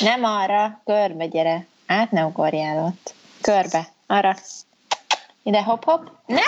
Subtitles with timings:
[0.00, 1.66] Nem arra, körbe gyere.
[1.86, 3.14] Át ne ugorjál ott.
[3.40, 4.36] Körbe, arra.
[5.42, 6.06] Ide, hopp-hopp.
[6.26, 6.40] Ne!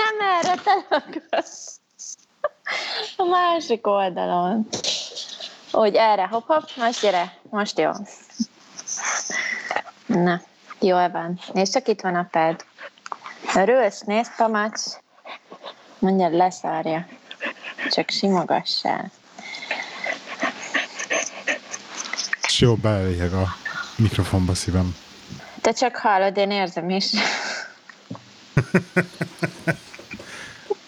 [0.00, 0.86] Nem erre, te
[3.16, 4.68] A másik oldalon.
[5.72, 7.36] Úgy erre, hopp-hopp, most gyere.
[7.50, 7.90] Most jó.
[10.06, 10.40] Na,
[10.80, 11.40] jól van.
[11.54, 12.64] És csak itt van a ped.
[13.56, 14.00] Örülsz?
[14.00, 14.80] Nézd, Pamacs.
[15.98, 17.06] Mondja, leszárja.
[17.90, 19.10] Csak simogassál.
[22.51, 23.46] És jó, beelégek a
[23.96, 24.94] mikrofonba szívem.
[25.60, 27.10] Te csak hallod, én érzem is.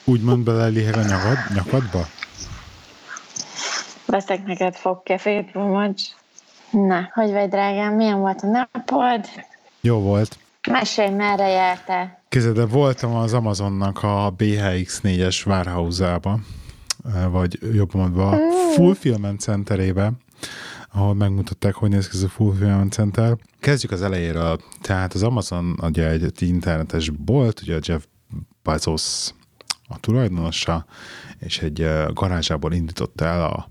[0.04, 2.06] Úgy mond beleléheg a nyakad, nyakadba?
[4.06, 6.02] Veszek neked fogkefét, Pamacs.
[6.70, 9.28] Na, hogy vagy, drágám, milyen volt a napod?
[9.80, 10.38] Jó volt.
[10.70, 12.22] Mesélj, merre jártál?
[12.28, 16.38] Kézzel, voltam az Amazonnak a BHX4-es warehouse-ába,
[17.28, 18.38] vagy jobban mondva a
[18.74, 20.12] Fulfillment Centerébe,
[20.94, 23.36] ahol megmutatták, hogy néz ki ez a Fulfillment Center.
[23.60, 24.60] Kezdjük az elejéről.
[24.80, 28.02] Tehát az Amazon ugye egy internetes bolt, ugye Jeff
[28.62, 29.30] Bezos
[29.88, 30.86] a tulajdonosa,
[31.38, 33.70] és egy garázsából indította el a,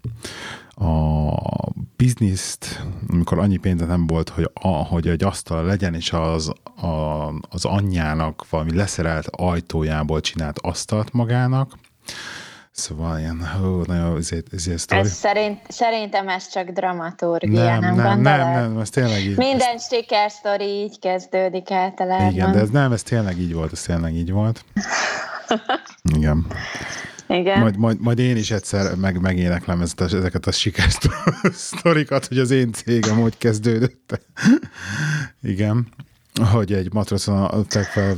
[0.86, 6.52] a bizniszt, amikor annyi pénze nem volt, hogy, a, hogy egy asztal legyen, és az,
[6.76, 11.78] a, az anyjának valami leszerelt ajtójából csinált asztalt magának.
[12.76, 18.22] Szóval ilyen, hú, nagyon ezért, ezért ez szerint, szerintem ez csak dramaturgia, nem, nem, nem,
[18.22, 19.38] nem, nem, ez tényleg így.
[19.38, 19.88] Minden ez...
[19.88, 22.32] sikersztori így kezdődik általában.
[22.32, 24.66] Igen, de ez nem, ez tényleg így volt, ez tényleg így volt.
[26.18, 26.46] Igen.
[27.28, 27.60] Igen.
[27.60, 32.72] Majd, majd, majd én is egyszer meg, megéneklem a, ezeket a sikersztorikat, hogy az én
[32.72, 34.20] cégem hogy kezdődött.
[35.42, 35.88] Igen.
[36.42, 38.18] Hogy egy matracon fel,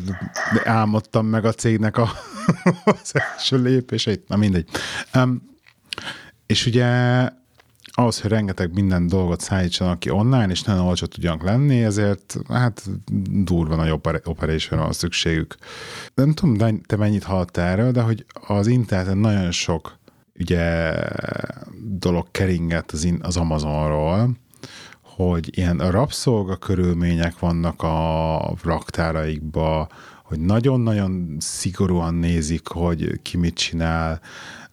[0.64, 2.10] álmodtam meg a cégnek a,
[3.02, 4.28] az első lépéseit.
[4.28, 4.70] Na mindegy.
[5.14, 5.54] Um,
[6.46, 6.86] és ugye
[7.98, 12.84] ahhoz, hogy rengeteg minden dolgot szállítsanak ki online, és nagyon olcsó tudjanak lenni, ezért hát
[13.30, 13.92] durva nagy
[14.24, 15.56] operation van szükségük.
[16.14, 20.00] Nem tudom, te mennyit hallottál erről, de hogy az interneten nagyon sok
[20.40, 20.94] ugye
[21.82, 24.30] dolog keringett az, az Amazonról,
[25.16, 29.88] hogy ilyen rabszolga körülmények vannak a raktáraikba,
[30.24, 34.22] hogy nagyon-nagyon szigorúan nézik, hogy ki mit csinál,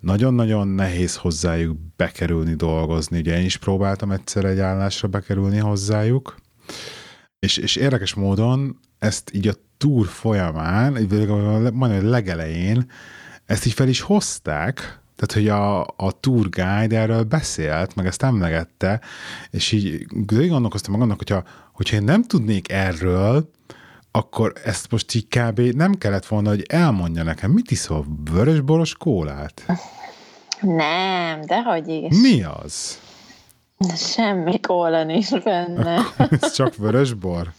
[0.00, 3.18] nagyon-nagyon nehéz hozzájuk bekerülni, dolgozni.
[3.18, 6.36] Ugye én is próbáltam egyszer egy állásra bekerülni hozzájuk,
[7.38, 10.92] és, és érdekes módon ezt így a túr folyamán,
[11.72, 12.90] majdnem a legelején,
[13.44, 18.22] ezt így fel is hozták, tehát, hogy a, a tour guide erről beszélt, meg ezt
[18.22, 19.00] emlegette,
[19.50, 21.42] és így gondolkoztam meg annak, hogyha,
[21.72, 23.50] hogyha én nem tudnék erről,
[24.10, 25.60] akkor ezt most így kb.
[25.60, 29.66] nem kellett volna, hogy elmondja nekem, mit iszol, vörösboros kólát?
[30.60, 32.20] Nem, de hogy is.
[32.20, 33.00] Mi az?
[33.96, 36.00] Semmi kóla nincs benne.
[36.40, 37.52] Ez csak vörösbor?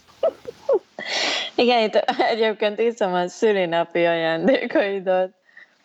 [1.56, 1.96] Igen, itt
[2.32, 5.34] egyébként iszom a szülinapi ajándékaidat.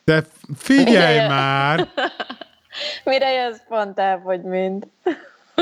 [0.08, 0.24] De
[0.56, 1.88] figyelj Mire már!
[3.04, 4.86] Mire jössz pont el, hogy mind.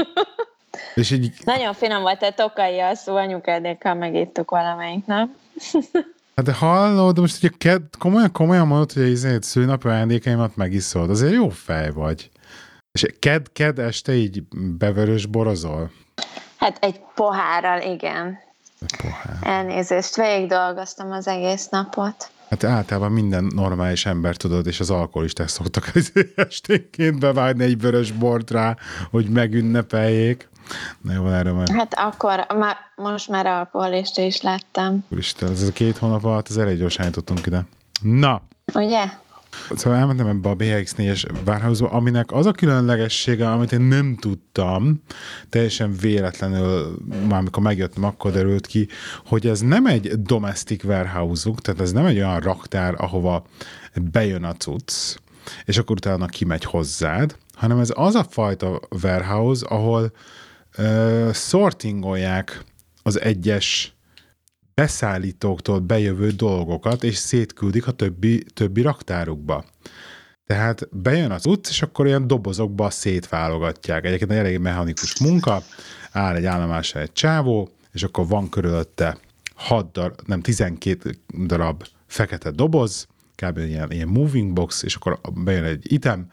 [0.94, 1.32] És így...
[1.44, 5.28] Nagyon finom volt a tokai alszó anyukádékkal megittuk valamelyik nap.
[6.36, 11.32] Hát de hallod, most ugye ked, komolyan, komolyan mondod, hogy izé, szülnapi ajándékaimat megiszod, azért
[11.32, 12.30] jó fej vagy.
[12.92, 14.42] És ked, ked este így
[14.78, 15.90] bevörös borozol?
[16.56, 18.38] Hát egy pohárral, igen.
[18.80, 19.36] Egy pohár.
[19.42, 22.30] Elnézést, végig dolgoztam az egész napot.
[22.48, 25.92] Hát általában minden normális ember tudod, és az alkoholisták szoktak
[26.34, 28.76] esténként bevágni egy vörös bort rá,
[29.10, 30.48] hogy megünnepeljék.
[31.00, 31.68] Na jó, erről már.
[31.68, 35.04] Hát akkor már, most már alkoholista is láttam.
[35.08, 37.66] Úristen, ez a két hónap alatt az elég gyorsan jutottunk ide.
[38.02, 38.42] Na!
[38.74, 39.04] Ugye?
[39.74, 45.02] Szóval elmentem ebbe a BX4-es warehouse aminek az a különlegessége, amit én nem tudtam,
[45.48, 46.96] teljesen véletlenül,
[47.28, 48.88] már amikor megjöttem, akkor derült ki,
[49.24, 53.44] hogy ez nem egy domestic warehouse tehát ez nem egy olyan raktár, ahova
[53.94, 55.16] bejön a cucc,
[55.64, 60.12] és akkor utána kimegy hozzád, hanem ez az a fajta warehouse, ahol
[60.78, 62.64] uh, sortingolják
[63.02, 63.95] az egyes
[64.76, 69.64] beszállítóktól bejövő dolgokat, és szétküldik a többi, többi raktárukba.
[70.46, 74.04] Tehát bejön az utc, és akkor ilyen dobozokba szétválogatják.
[74.04, 75.62] Egyébként egy elég mechanikus munka,
[76.12, 79.18] áll egy állomásra egy csávó, és akkor van körülötte
[79.54, 83.58] 6 darab, nem 12 darab fekete doboz, kb.
[83.58, 86.30] ilyen, ilyen moving box, és akkor bejön egy item,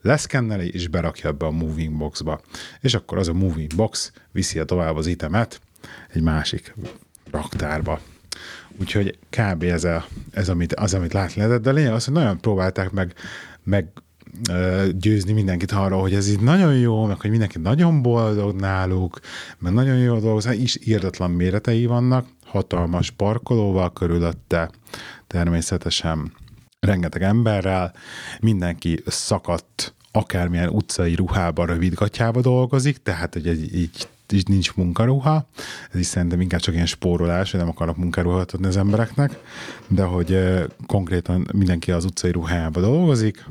[0.00, 2.40] leszkenneli, és berakja ebbe a moving boxba.
[2.80, 5.60] És akkor az a moving box viszi tovább az itemet
[6.08, 6.74] egy másik
[7.32, 8.00] raktárba.
[8.80, 9.62] Úgyhogy kb.
[9.62, 13.14] ez, a, ez amit, az, amit látni lehetett, de lényeg az, hogy nagyon próbálták meg,
[13.62, 13.86] meg
[14.90, 19.20] győzni mindenkit arra, hogy ez így nagyon jó, meg hogy mindenki nagyon boldog náluk,
[19.58, 24.70] meg nagyon jó dolgozni, is írdatlan méretei vannak, hatalmas parkolóval körülötte,
[25.26, 26.32] természetesen
[26.80, 27.92] rengeteg emberrel,
[28.40, 35.48] mindenki szakadt akármilyen utcai ruhában, rövid gatyába dolgozik, tehát hogy egy, így így nincs munkaruha,
[35.92, 39.38] ez is szerintem inkább csak ilyen spórolás, hogy nem akarnak munkaruhat adni az embereknek,
[39.88, 40.38] de hogy
[40.86, 43.44] konkrétan mindenki az utcai ruhájába dolgozik,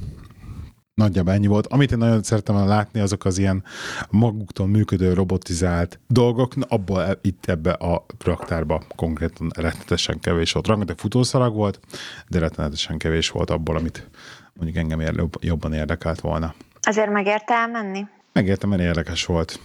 [0.94, 1.68] nagyjából ennyi volt.
[1.68, 3.64] Amit én nagyon szerettem látni, azok az ilyen
[4.10, 10.68] maguktól működő robotizált dolgok, abból e- itt ebbe a raktárba konkrétan rettenetesen kevés volt.
[10.68, 11.80] Rengeteg futószalag volt,
[12.28, 14.10] de rettenetesen kevés volt abból, amit
[14.54, 16.54] mondjuk engem jobban érdekelt volna.
[16.82, 18.06] Azért megérte elmenni?
[18.34, 19.60] Megértem, mert érdekes volt.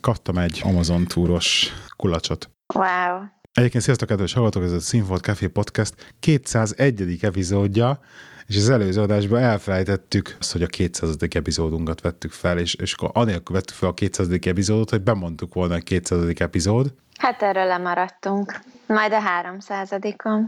[0.00, 2.50] Kaptam egy Amazon túros kulacsot.
[2.74, 3.22] Wow.
[3.52, 7.18] Egyébként sziasztok, kedves hallgatók, ez a Színfolt Café Podcast 201.
[7.22, 8.00] epizódja,
[8.46, 11.16] és az előző adásban elfelejtettük azt, hogy a 200.
[11.30, 14.28] epizódunkat vettük fel, és, és akkor anélkül vettük fel a 200.
[14.30, 16.32] epizódot, hogy bemondtuk volna a 200.
[16.38, 16.92] epizód.
[17.18, 18.60] Hát erről lemaradtunk.
[18.86, 20.40] Majd a 300-on,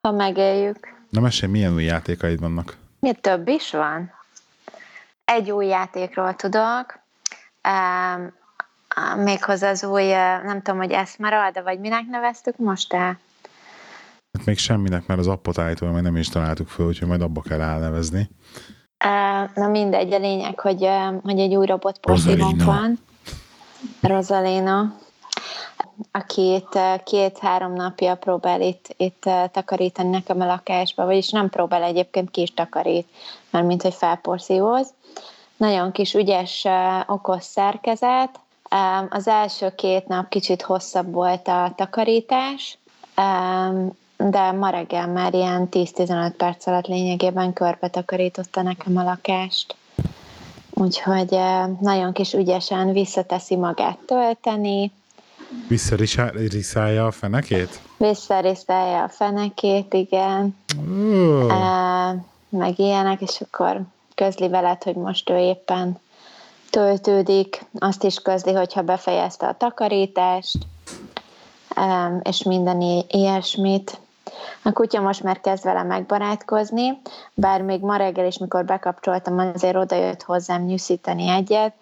[0.00, 0.96] ha megéljük.
[1.10, 2.76] Na mesélj, milyen új játékaid vannak?
[3.00, 4.12] Mi több is van?
[5.24, 6.98] Egy új játékról tudok,
[9.16, 10.04] méghozzá az új,
[10.44, 13.18] nem tudom, hogy Esmeralda, vagy minek neveztük most el?
[14.38, 17.40] Hát még semminek, mert az appot állítólag még nem is találtuk föl, úgyhogy majd abba
[17.40, 18.30] kell elnevezni.
[19.54, 20.88] Na mindegy, a lényeg, hogy,
[21.22, 22.00] hogy egy új robot
[22.64, 22.98] van.
[24.00, 24.94] Rosalina
[26.10, 29.22] akit két-három napja próbál itt, itt
[29.52, 33.06] takarítani nekem a lakásba, vagyis nem próbál egyébként, ki is takarít,
[33.50, 34.94] mert mint hogy felporszívóz.
[35.56, 36.66] Nagyon kis ügyes,
[37.06, 38.40] okos szerkezet.
[39.08, 42.78] Az első két nap kicsit hosszabb volt a takarítás,
[44.16, 49.76] de ma reggel már ilyen 10-15 perc alatt lényegében körbe takarította nekem a lakást.
[50.70, 51.38] Úgyhogy
[51.80, 54.92] nagyon kis ügyesen visszateszi magát tölteni.
[55.68, 57.80] Visszariszálja a fenekét?
[57.96, 60.56] Visszariszálja a fenekét, igen.
[60.76, 62.12] Uh.
[62.48, 63.80] meg ilyenek, és akkor
[64.14, 66.00] közli veled, hogy most ő éppen
[66.70, 70.58] töltődik, azt is közli, hogyha befejezte a takarítást,
[72.22, 73.98] és minden ilyesmit.
[74.62, 77.00] A kutya most már kezd vele megbarátkozni,
[77.34, 81.74] bár még ma reggel is, mikor bekapcsoltam, azért odajött hozzám nyűszíteni egyet,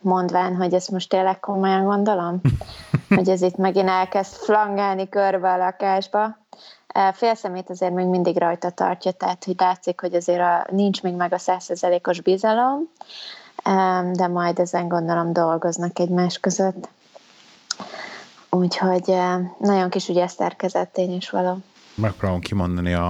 [0.00, 2.40] mondván, hogy ezt most tényleg komolyan gondolom,
[3.16, 6.38] hogy ez itt megint elkezd flangálni körbe a lakásba.
[7.12, 11.32] Félszemét azért még mindig rajta tartja, tehát hogy látszik, hogy azért a, nincs még meg
[11.32, 12.90] a százszerzelékos bizalom,
[14.12, 16.88] de majd ezen gondolom dolgoznak egymás között.
[18.50, 19.14] Úgyhogy
[19.58, 21.58] nagyon kis ügyes szerkezett én is való.
[21.94, 23.06] Megpróbálom kimondani a,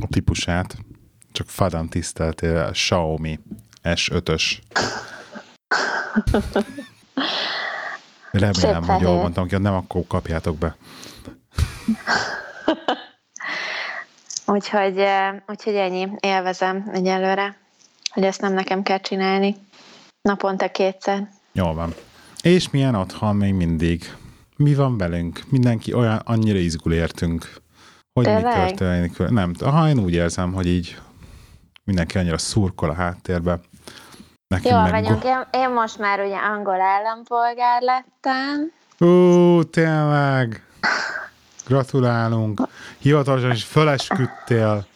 [0.00, 0.76] a típusát,
[1.32, 3.40] csak fadán tiszteltél, Xiaomi
[3.82, 4.58] S5-ös.
[8.30, 10.76] Remélem, hogy jól mondtam ki, nem akkor kapjátok be.
[14.46, 15.04] úgyhogy,
[15.46, 17.56] úgyhogy ennyi, élvezem egyelőre,
[18.10, 19.56] hogy ezt nem nekem kell csinálni.
[20.28, 21.28] Naponta kétszer.
[21.52, 21.94] Jól van.
[22.42, 24.14] És milyen otthon még mindig?
[24.56, 25.40] Mi van velünk?
[25.48, 27.52] Mindenki olyan annyira izgul értünk.
[28.12, 29.18] Hogy mi történik?
[29.18, 30.98] Nem, aha, én úgy érzem, hogy így
[31.84, 33.60] mindenki annyira szurkol a háttérbe.
[34.46, 38.72] Nekünk Jól meg vagyunk, én, én most már ugye angol állampolgár lettem.
[38.98, 40.66] Ú, tényleg!
[41.66, 42.60] Gratulálunk!
[42.98, 44.86] Hivatalosan is fölesküdtél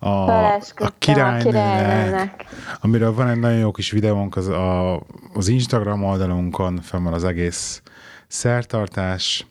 [0.00, 0.30] a,
[0.74, 2.44] a királynőnek,
[2.80, 5.00] amiről van egy nagyon jó kis videónk az, a,
[5.34, 7.82] az Instagram oldalunkon, fenn van az egész
[8.26, 9.46] szertartás,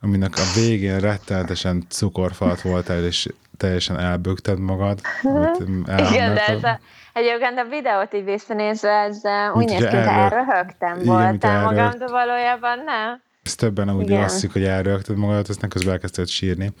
[0.00, 5.00] aminek a végén rettenetesen cukorfalat voltál, és teljesen elbögted magad.
[6.10, 6.80] Igen, de ez a,
[7.12, 9.20] egyébként a videót így visszanézve, ez
[9.54, 13.22] úgy néz ki, elröhögtem voltál magam, de valójában nem.
[13.42, 14.22] Ezt többen úgy Igen.
[14.22, 16.72] asszik, hogy elrögted magadat, aztán közben elkezdted sírni.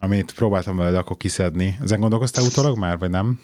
[0.00, 1.78] Amit próbáltam veled akkor kiszedni.
[1.82, 3.40] Ezen gondolkoztál utólag már, vagy nem?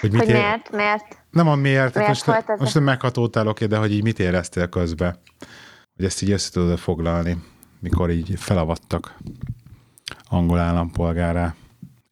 [0.00, 0.34] Hogy, mit hogy ér...
[0.34, 0.70] miért?
[0.70, 1.18] Miért?
[1.30, 5.18] Nem a miért, miért most, volt most meghatódtál, oké, de hogy így mit éreztél közben?
[5.96, 7.42] Hogy ezt így össze tudod foglalni,
[7.80, 9.18] mikor így felavattak
[10.28, 11.54] angol állampolgárá.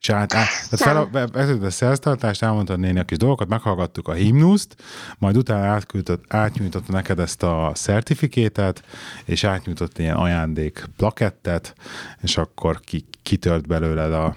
[0.00, 4.74] És át, át, tehát fel, a szerztartást, elmondtad néni a kis dolgokat, meghallgattuk a himnuszt,
[5.18, 8.82] majd utána átküldött, átnyújtotta neked ezt a szertifikétet,
[9.24, 11.74] és átnyújtott ilyen ajándék plakettet,
[12.20, 14.36] és akkor ki, kitört belőled a,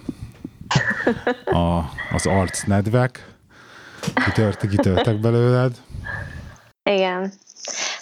[1.46, 3.36] a, az arcnedvek,
[4.26, 5.76] kitört, kitörtek belőled.
[6.84, 7.32] Igen.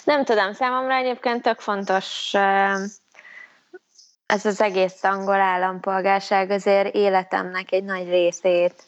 [0.04, 2.32] Nem tudom, számomra egyébként tök fontos
[4.30, 8.84] ez az egész angol állampolgárság azért életemnek egy nagy részét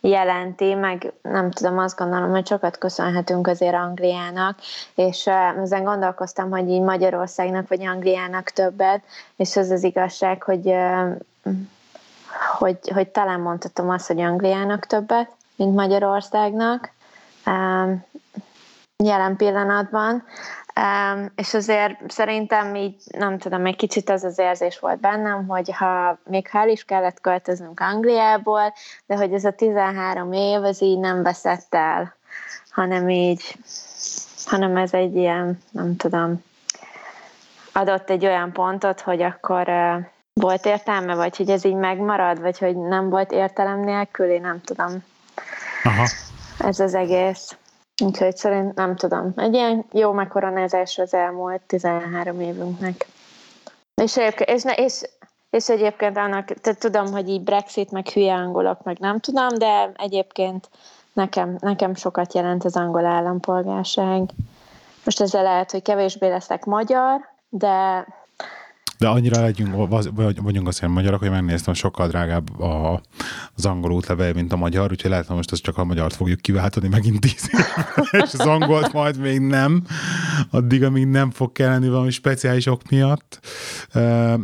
[0.00, 4.58] jelenti, meg nem tudom, azt gondolom, hogy sokat köszönhetünk azért Angliának,
[4.94, 5.26] és
[5.62, 9.02] ezen gondolkoztam, hogy így Magyarországnak vagy Angliának többet,
[9.36, 10.74] és az az igazság, hogy,
[12.58, 16.90] hogy, hogy talán mondhatom azt, hogy Angliának többet, mint Magyarországnak
[19.04, 20.24] jelen pillanatban,
[21.34, 26.18] és azért szerintem így, nem tudom, egy kicsit az az érzés volt bennem, hogy ha
[26.24, 28.72] még ha el is kellett költöznünk Angliából,
[29.06, 32.14] de hogy ez a 13 év, az így nem veszett el,
[32.70, 33.56] hanem így,
[34.44, 36.44] hanem ez egy ilyen, nem tudom,
[37.72, 39.68] adott egy olyan pontot, hogy akkor
[40.32, 44.60] volt értelme, vagy hogy ez így megmarad, vagy hogy nem volt értelem nélkül, én nem
[44.60, 45.04] tudom.
[45.82, 46.06] Aha.
[46.58, 47.56] Ez az egész.
[48.02, 49.32] Úgyhogy szerint nem tudom.
[49.36, 53.06] Egy ilyen jó megkoronázás az elmúlt 13 évünknek.
[53.94, 55.02] És, és, és,
[55.50, 59.92] és egyébként annak, tehát tudom, hogy így Brexit, meg hülye angolok, meg nem tudom, de
[59.96, 60.68] egyébként
[61.12, 64.30] nekem, nekem sokat jelent az angol állampolgárság.
[65.04, 68.06] Most ezzel lehet, hogy kevésbé leszek magyar, de
[69.02, 69.88] de annyira legyünk,
[70.42, 73.00] vagyunk azért magyarok, hogy megnéztem, sokkal drágább a,
[73.54, 76.40] az angol útlevél, mint a magyar, úgyhogy lehet, hogy most ezt csak a magyart fogjuk
[76.40, 77.50] kiváltani megint tíz
[78.24, 79.82] és az angolt majd még nem,
[80.50, 83.40] addig, amíg nem fog kelleni valami speciális ok miatt,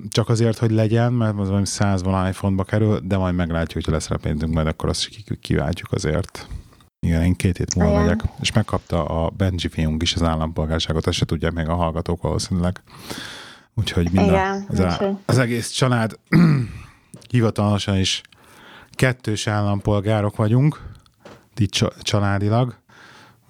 [0.09, 4.09] csak azért, hogy legyen, mert az valami százban iPhone-ba kerül, de majd meglátjuk, hogyha lesz
[4.09, 5.09] rá pénzünk, majd akkor azt
[5.41, 6.49] kiváltjuk azért.
[7.01, 11.17] Igen, én két hét múlva megyek, és megkapta a Benji fiunk is az állampolgárságot, ezt
[11.17, 12.83] se tudják még a hallgatók valószínűleg.
[13.79, 15.17] Úgyhogy mind Igen, a, az, úgyhogy.
[15.27, 16.19] az egész család
[17.31, 18.23] hivatalosan is
[18.93, 20.83] kettős állampolgárok vagyunk,
[21.57, 22.75] itt családilag,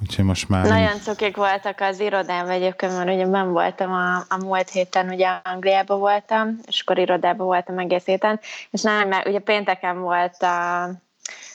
[0.02, 0.66] úgyhogy most már...
[0.66, 5.28] Nagyon cukik voltak az irodában egyébként, mert ugye ben voltam a, a múlt héten, ugye
[5.44, 10.84] Angliában voltam, és akkor irodában voltam egész héten, és nem, mert ugye pénteken volt a,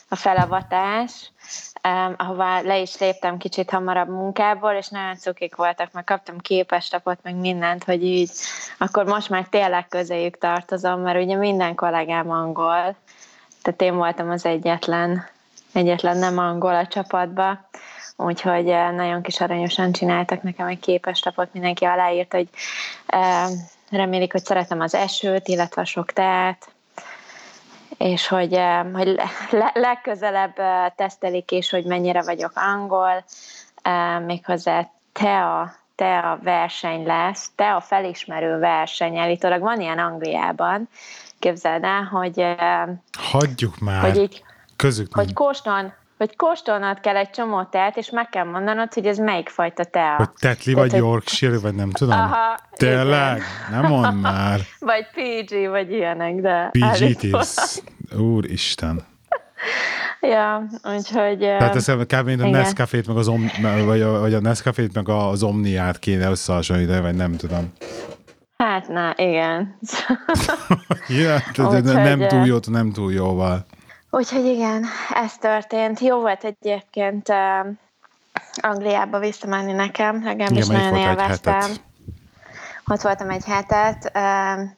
[0.08, 1.32] a felavatás,
[1.88, 7.18] um, ahová le is léptem kicsit hamarabb munkából, és nagyon cukik voltak, meg kaptam képestapot,
[7.22, 8.30] meg mindent, hogy így
[8.78, 12.96] akkor most már tényleg közéjük tartozom, mert ugye minden kollégám angol,
[13.62, 15.28] tehát én voltam az egyetlen,
[15.72, 17.68] egyetlen nem angol a csapatba,
[18.16, 22.48] úgyhogy nagyon kis aranyosan csináltak nekem egy képestapot, mindenki aláírt, hogy
[23.90, 26.73] remélik, hogy szeretem az esőt, illetve a sok teát,
[27.98, 28.60] és hogy,
[28.92, 29.20] hogy
[29.50, 30.54] le, legközelebb
[30.96, 33.24] tesztelik is, hogy mennyire vagyok angol,
[34.26, 39.16] méghozzá te a, te a verseny lesz, te a felismerő verseny.
[39.16, 40.88] Elítólag van ilyen Angliában,
[41.38, 42.54] képzeld el, hogy...
[43.18, 44.42] Hagyjuk már, hogy így,
[44.76, 45.94] közük Hogy kóstoln,
[46.26, 50.16] hogy kóstolnod kell egy csomó teát, és meg kell mondanod, hogy ez melyik fajta tea.
[50.16, 51.00] Hogy tetli, vagy hogy...
[51.00, 52.18] Yorkshire, vagy nem tudom.
[52.18, 53.42] Aha, Tényleg?
[53.70, 54.60] Nem mond már.
[54.78, 56.68] vagy PG, vagy ilyenek, de...
[56.70, 57.54] PG is.
[58.18, 59.02] Úristen.
[60.20, 60.66] Ja,
[60.96, 61.38] úgyhogy...
[61.38, 62.40] Tehát ez kb.
[62.40, 63.50] a Nescafét, meg az Om,
[63.84, 67.72] vagy a, vagy a Nescafét, meg az Omniát kéne összehasonlítani, vagy nem tudom.
[68.56, 69.78] Hát, na, igen.
[71.22, 73.66] ja, Úgyhogy, nem túl jó, nem túl jóval.
[74.14, 76.00] Úgyhogy igen, ez történt.
[76.00, 77.66] Jó volt egyébként uh,
[78.60, 81.70] Angliába visszamenni nekem, legalábbis igen, nagyon élveztem.
[82.86, 84.10] Ott voltam egy hetet.
[84.14, 84.68] Uh,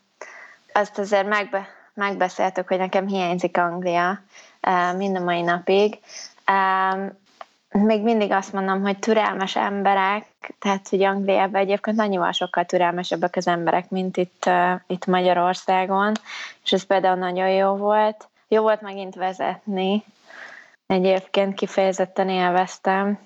[0.73, 4.21] azt azért megbe, megbeszéltük, hogy nekem hiányzik Anglia
[4.66, 5.99] uh, mind a mai napig.
[6.47, 7.12] Uh,
[7.85, 10.25] még mindig azt mondom, hogy türelmes emberek,
[10.59, 16.12] tehát hogy Angliában egyébként annyival sokkal türelmesebbek az emberek, mint itt, uh, itt Magyarországon,
[16.64, 18.28] és ez például nagyon jó volt.
[18.49, 20.05] Jó volt megint vezetni,
[20.87, 23.19] egyébként kifejezetten élveztem,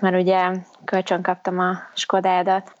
[0.00, 0.50] mert ugye
[0.84, 2.72] kölcsön kaptam a Skodádat,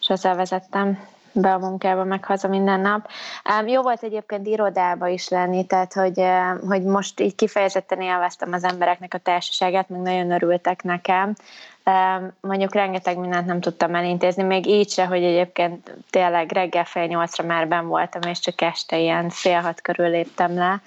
[0.00, 3.08] és azzal vezettem be a munkába, meg haza minden nap.
[3.66, 6.22] Jó volt egyébként irodába is lenni, tehát hogy,
[6.68, 11.34] hogy most így kifejezetten élveztem az embereknek a társaságát, meg nagyon örültek nekem.
[12.40, 17.44] Mondjuk rengeteg mindent nem tudtam elintézni, még így se, hogy egyébként tényleg reggel fél nyolcra
[17.44, 20.80] már ben voltam, és csak este ilyen fél hat körül léptem le.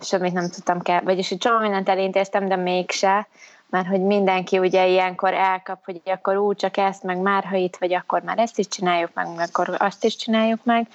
[0.00, 3.28] Semmit nem tudtam kell, vagyis egy csomó mindent elintéztem, de mégse,
[3.70, 7.76] mert hogy mindenki ugye ilyenkor elkap, hogy akkor úgy csak ezt, meg már ha itt
[7.76, 10.88] vagy, akkor már ezt is csináljuk meg, meg akkor azt is csináljuk meg.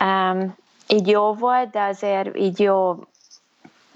[0.00, 0.56] Um,
[0.88, 2.96] így jó volt, de azért így jó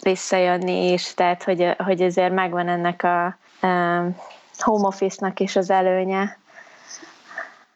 [0.02, 4.16] visszajönni is, tehát hogy, hogy azért megvan ennek a um,
[4.58, 6.38] home office-nak is az előnye.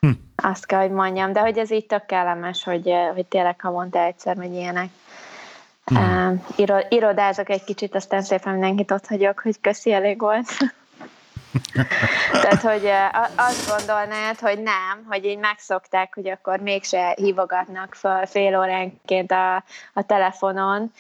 [0.01, 0.11] Hm.
[0.37, 4.37] Azt kell, hogy mondjam, de hogy ez így tök kellemes, hogy, hogy tényleg havonta egyszer
[4.37, 4.89] megy ilyenek.
[5.89, 6.45] Hmm.
[6.89, 10.47] irodázok egy kicsit, aztán szépen mindenkit ott hagyok, hogy köszi, elég volt.
[12.33, 12.91] Tehát, hogy
[13.37, 19.55] azt gondolnád, hogy nem, hogy így megszokták, hogy akkor mégse hívogatnak fel fél óránként a,
[19.93, 20.93] a telefonon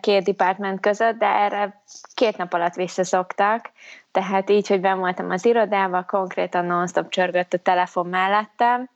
[0.00, 1.82] két department között, de erre
[2.14, 3.70] két nap alatt visszaszoktak,
[4.12, 8.88] tehát így, hogy ben voltam az irodában, konkrétan non-stop csörgött a telefon mellettem,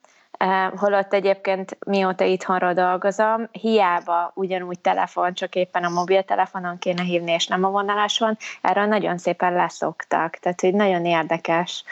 [0.77, 7.47] holott egyébként mióta itthonról dolgozom, hiába ugyanúgy telefon, csak éppen a mobiltelefonon kéne hívni, és
[7.47, 10.37] nem a vonalason, erről nagyon szépen leszoktak.
[10.37, 11.85] Tehát, hogy nagyon érdekes,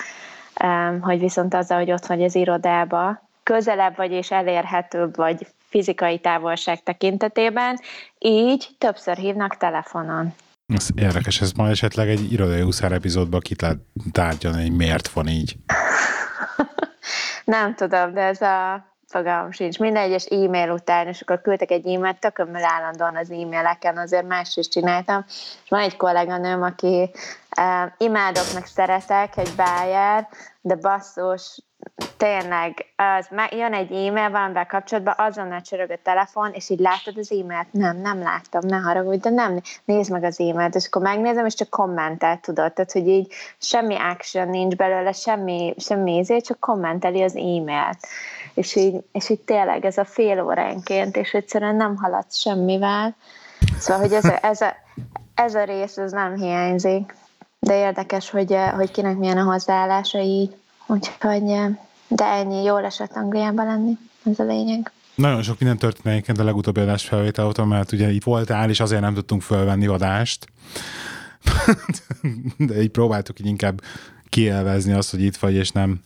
[1.00, 6.82] hogy viszont azzal, hogy ott vagy az irodába, közelebb vagy és elérhetőbb vagy fizikai távolság
[6.82, 7.80] tekintetében,
[8.18, 10.34] így többször hívnak telefonon.
[10.74, 13.78] Ez érdekes, ez ma esetleg egy irodai úszár epizódban ki lehet
[14.12, 15.56] tárgyalni, hogy miért van így.
[17.44, 19.78] Nem tudom, de ez a fogalmam sincs.
[19.78, 24.56] Minden egyes e-mail után, és akkor küldtek egy e-mailt, tökömmel állandóan az e-maileken, azért más
[24.56, 25.24] is csináltam.
[25.26, 27.10] És van egy kolléganőm, aki
[27.56, 30.28] uh, imádok, meg szeretek, egy bájár,
[30.60, 31.58] de basszus,
[32.16, 37.32] tényleg, az, jön egy e-mail valamivel kapcsolatban, azonnal csörög a telefon, és így látod az
[37.32, 37.72] e-mailt?
[37.72, 41.54] Nem, nem láttam, ne haragudj, de nem, nézd meg az e-mailt, és akkor megnézem, és
[41.54, 47.22] csak kommentel, tudod, tehát, hogy így semmi action nincs belőle, semmi, semmi ízé, csak kommenteli
[47.22, 47.98] az e-mailt.
[48.54, 53.16] És így, és így tényleg ez a fél óránként, és egyszerűen nem haladsz semmivel.
[53.78, 54.74] Szóval, hogy ez a, ez a,
[55.34, 57.14] ez a rész, ez nem hiányzik.
[57.58, 60.56] De érdekes, hogy, hogy kinek milyen a hozzáállása így.
[60.86, 61.42] Úgyhogy,
[62.08, 64.92] de ennyi, jól esett Angliában lenni, ez a lényeg.
[65.14, 68.80] Nagyon sok minden történt egyébként a legutóbbi adás felvétel óta, mert ugye itt voltál, és
[68.80, 70.46] azért nem tudtunk fölvenni adást.
[72.58, 73.80] de így próbáltuk így inkább
[74.28, 76.00] kielvezni azt, hogy itt vagy, és nem,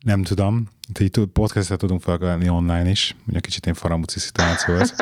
[0.00, 0.68] nem tudom.
[1.00, 3.16] Így podcastet tudunk felvenni online is.
[3.28, 4.94] Ugye kicsit én faramúci szituáció ez.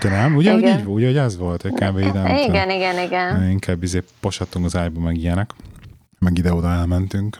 [0.00, 0.36] De nem?
[0.36, 0.78] Ugye, igen.
[0.78, 1.62] így, ugye, hogy ez volt?
[1.62, 1.78] Kb.
[1.78, 3.50] Nem, igen, igen, igen, igen.
[3.50, 5.50] Inkább izé posattunk az ágyba, meg ilyenek
[6.22, 7.38] meg ide-oda elmentünk.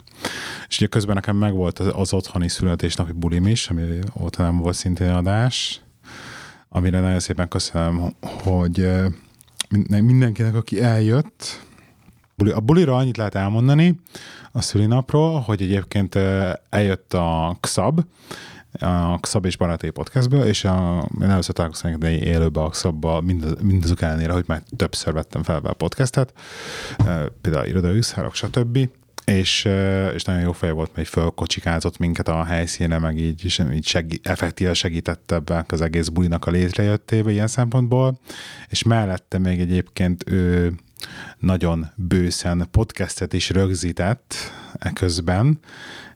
[0.69, 4.75] És ugye közben nekem megvolt az, az otthoni születésnapi bulim is, ami ott nem volt
[4.75, 5.81] szintén adás,
[6.69, 8.91] amire nagyon szépen köszönöm, hogy
[9.89, 11.67] mindenkinek, aki eljött,
[12.55, 14.01] a bulira annyit lehet elmondani
[14.53, 16.19] a szülinapról, hogy egyébként
[16.69, 18.05] eljött a XAB,
[18.79, 23.55] a Xab és Baráté podcastből, és a, én először találkoztam egy élőbe a Xabba, mindaz,
[23.61, 26.33] mindazok ellenére, hogy már többször vettem fel a podcastet,
[27.41, 28.89] például irodai üszárok, stb.
[29.25, 29.69] És,
[30.15, 34.21] és nagyon jó fej volt, mert fölkocsikázott minket a helyszíne, meg így, és így segí,
[34.23, 38.19] effektíve segített ebben az egész bulinak a létrejöttébe ilyen szempontból,
[38.69, 40.75] és mellette még egyébként ő
[41.39, 44.35] nagyon bőszen podcastet is rögzített
[44.79, 45.59] eközben,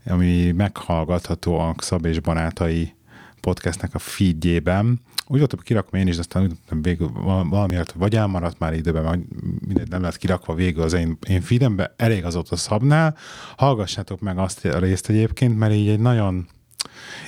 [0.07, 2.95] ami meghallgatható a Szab és Barátai
[3.40, 5.01] podcastnek a feedjében.
[5.27, 7.11] Úgy voltam kirakva én is, de aztán úgy voltam végül
[7.49, 9.21] valamiért vagy elmaradt már időben, vagy
[9.66, 13.16] mindegy, nem lett kirakva végül az én, én feedembe, elég az ott a szabnál.
[13.57, 16.49] Hallgassátok meg azt a részt egyébként, mert így egy nagyon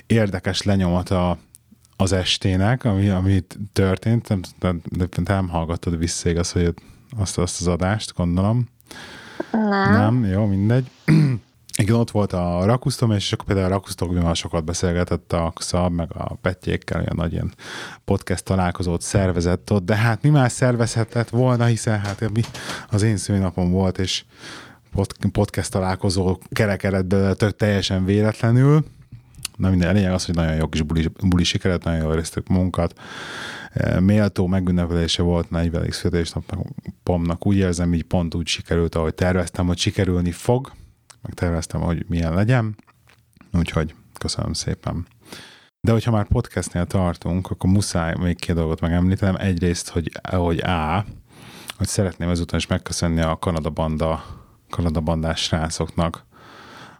[0.06, 1.38] érdekes lenyomata
[1.96, 4.82] az estének, ami, ami történt, nem, nem,
[5.24, 6.74] nem hallgattad vissza igaz, hogy
[7.18, 8.68] azt, azt az adást, gondolom.
[9.52, 9.92] Nem.
[9.92, 10.90] Nem, jó, mindegy.
[11.80, 16.08] Igen, ott volt a Rakusztom, és akkor például a Rakusztomban sokat beszélgetett a Szab, meg
[16.14, 17.54] a Pettyékkel, olyan nagy ilyen
[18.04, 22.40] podcast találkozót szervezett ott, de hát mi már szervezhetett volna, hiszen hát mi
[22.90, 24.24] az én szőnapom volt, és
[25.32, 28.84] podcast találkozó kerekedett belőle tök teljesen véletlenül.
[29.56, 33.00] Na minden, lényeg az, hogy nagyon jó kis buli, buli sikeret, nagyon jól éreztük munkat.
[33.72, 35.90] E, méltó megünnepelése volt 40.
[35.90, 36.66] születésnapnak,
[37.02, 37.46] pomnak.
[37.46, 40.72] Úgy érzem, így pont úgy sikerült, ahogy terveztem, hogy sikerülni fog
[41.22, 42.76] megterveztem, hogy milyen legyen,
[43.52, 45.06] úgyhogy köszönöm szépen.
[45.80, 49.36] De hogyha már podcastnél tartunk, akkor muszáj még két dolgot megemlítenem.
[49.36, 51.04] Egyrészt, hogy, hogy A,
[51.76, 54.24] hogy szeretném ezután is megköszönni a Kanada Banda,
[54.70, 56.26] Kanada Bandás srácoknak,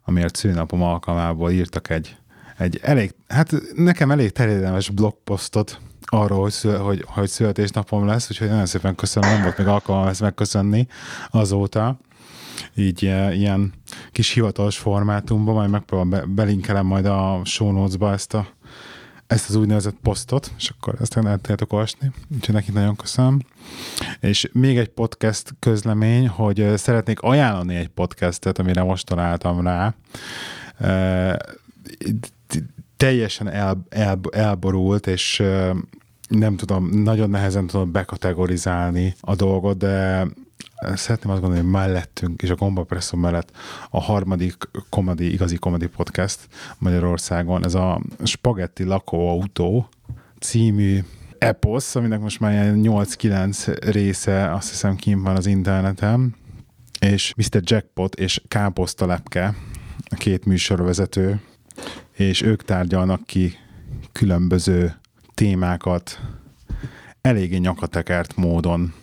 [0.04, 2.16] amiért szűnapom alkalmából írtak egy,
[2.58, 8.48] egy elég, hát nekem elég terjedelmes blogposztot arról, hogy, szül, hogy, hogy születésnapom lesz, úgyhogy
[8.48, 10.86] nagyon szépen köszönöm, nem volt még alkalmam ezt megköszönni
[11.30, 11.98] azóta
[12.74, 13.72] így ilyen
[14.12, 18.48] kis hivatalos formátumban, majd megpróbálom, be, belinkelem majd a show notes-ba ezt, a,
[19.26, 22.10] ezt az úgynevezett posztot, és akkor ezt el tudjátok olvasni.
[22.34, 23.40] Úgyhogy nekik nagyon köszönöm.
[24.20, 29.94] És még egy podcast közlemény, hogy szeretnék ajánlani egy podcastet, amire most találtam rá.
[32.96, 35.42] Teljesen el, el, elborult, és
[36.28, 40.26] nem tudom, nagyon nehezen tudom bekategorizálni a dolgot, de
[40.80, 43.50] szeretném azt gondolni, hogy mellettünk, és a Gomba Presso mellett
[43.90, 44.56] a harmadik
[44.88, 49.88] komedi, igazi komedi podcast Magyarországon, ez a Spagetti lakóautó
[50.40, 51.04] című
[51.38, 56.34] eposz, aminek most már ilyen 8-9 része, azt hiszem kint van az interneten,
[57.00, 57.60] és Mr.
[57.62, 59.54] Jackpot és Káposzta Lepke,
[60.10, 61.40] a két műsorvezető,
[62.12, 63.54] és ők tárgyalnak ki
[64.12, 64.94] különböző
[65.34, 66.20] témákat
[67.20, 68.94] eléggé nyakatekert módon,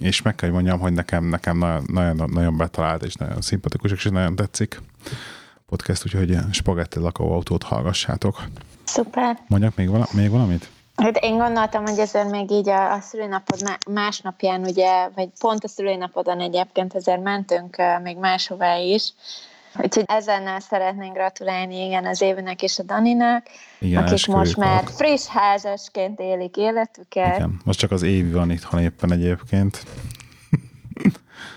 [0.00, 3.92] és meg kell, hogy mondjam, hogy nekem, nekem nagyon, nagyon, nagyon betalált, és nagyon szimpatikus,
[3.92, 4.80] és nagyon tetszik
[5.66, 8.42] podcast, úgyhogy spagetti lakóautót hallgassátok.
[8.84, 9.38] Szuper.
[9.48, 10.68] Mondjak még, vala, még valamit?
[10.96, 15.68] Hát én gondoltam, hogy ezért még így a, a szülőnapod másnapján, ugye, vagy pont a
[15.68, 19.12] szülőnapodon egyébként ezért mentünk még máshová is,
[19.74, 23.46] Úgyhogy ezennel szeretnénk gratulálni igen az évnek és a Daninak,
[23.78, 27.36] igen, akik most már friss házasként élik életüket.
[27.36, 29.82] Igen, most csak az évi van itthon éppen egyébként.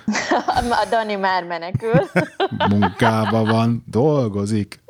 [0.84, 2.10] a Dani már menekül.
[2.70, 4.84] Munkába van, dolgozik.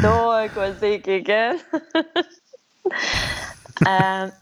[0.00, 1.56] dolgozik, igen.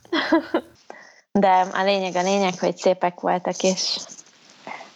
[1.33, 3.99] De a lényeg a lényeg, hogy szépek voltak, és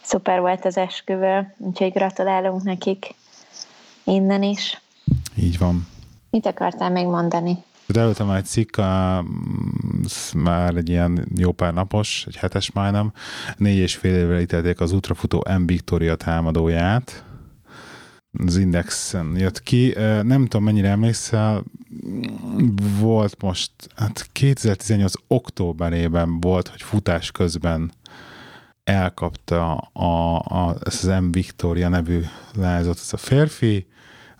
[0.07, 3.15] szuper volt az esküvő, úgyhogy gratulálunk nekik
[4.03, 4.81] innen is.
[5.35, 5.87] Így van.
[6.29, 7.57] Mit akartál még mondani?
[7.85, 8.77] De előtte már egy cikk,
[10.35, 13.11] már egy ilyen jó pár napos, egy hetes majdnem,
[13.57, 15.65] négy és fél évvel ítélték az ultrafutó M.
[15.65, 17.25] Victoria támadóját,
[18.45, 19.93] az Indexen jött ki.
[20.21, 21.63] Nem tudom, mennyire emlékszel,
[22.99, 27.91] volt most, hát 2018 októberében volt, hogy futás közben
[28.87, 31.31] elkapta a, a, ezt az M.
[31.31, 32.23] Victoria nevű
[32.55, 33.87] lázot, ez a férfi,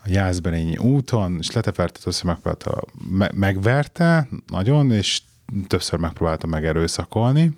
[0.03, 5.21] a Jászberényi úton, és leteperte, többször megpróbálta, me, megverte nagyon, és
[5.67, 7.53] többször megpróbálta megerőszakolni.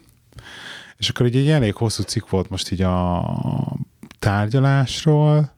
[0.97, 3.78] És akkor így egy elég hosszú cikk volt most így a
[4.19, 5.54] tárgyalásról,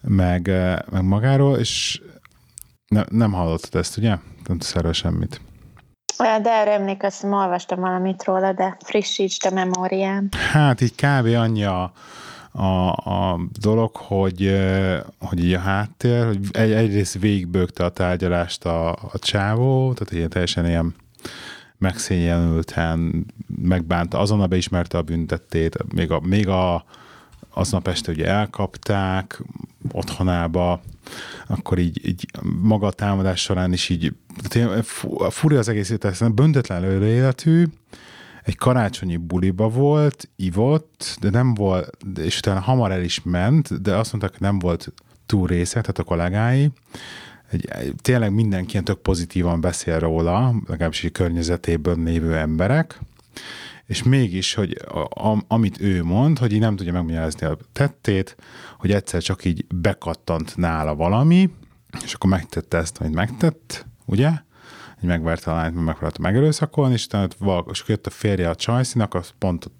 [0.00, 0.46] meg,
[0.90, 2.02] meg magáról, és
[2.88, 4.08] ne, nem hallottad ezt, ugye?
[4.46, 5.40] Nem tudsz erről semmit.
[6.16, 10.28] De erre emlékeztem, olvastam valamit róla, de frissítsd a memóriám.
[10.52, 11.26] Hát így kb.
[11.26, 11.92] annyi a,
[12.52, 14.60] a, a dolog, hogy,
[15.18, 20.28] hogy így a háttér, hogy egy, egyrészt végigbögte a tárgyalást a, a csávó, tehát ilyen
[20.28, 20.94] teljesen ilyen
[21.78, 23.26] megszényelülten,
[23.62, 26.84] megbánta, azonnal beismerte a büntettét, még a, még a
[27.50, 29.42] aznap este ugye elkapták
[29.92, 30.80] otthonába,
[31.46, 32.26] akkor így, így
[32.60, 34.12] maga a támadás során is így,
[35.28, 37.64] furi az egész élet, böntetlen életű,
[38.42, 43.96] egy karácsonyi buliba volt, ivott, de nem volt, és utána hamar el is ment, de
[43.96, 44.92] azt mondták, hogy nem volt
[45.26, 46.70] túl része, tehát a kollégái.
[47.50, 53.00] Egy, tényleg mindenki tök pozitívan beszél róla, legalábbis a környezetében lévő emberek,
[53.86, 58.36] és mégis, hogy a, a, amit ő mond, hogy így nem tudja megmagyarázni a tettét,
[58.78, 61.50] hogy egyszer csak így bekattant nála valami,
[62.04, 64.30] és akkor megtette ezt, amit megtett, ugye?
[65.02, 69.32] Így megverte a lányt, megpróbálta megerőszakolni, és utána és jött a férje a csajszinak, az
[69.38, 69.70] pont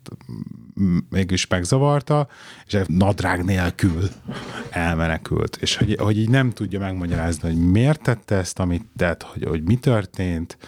[1.11, 2.29] mégis megzavarta,
[2.67, 4.09] és nadrág nélkül
[4.71, 5.57] elmenekült.
[5.57, 9.63] És hogy, hogy így nem tudja megmagyarázni, hogy miért tette ezt, amit tett, hogy, hogy
[9.63, 10.59] mi történt,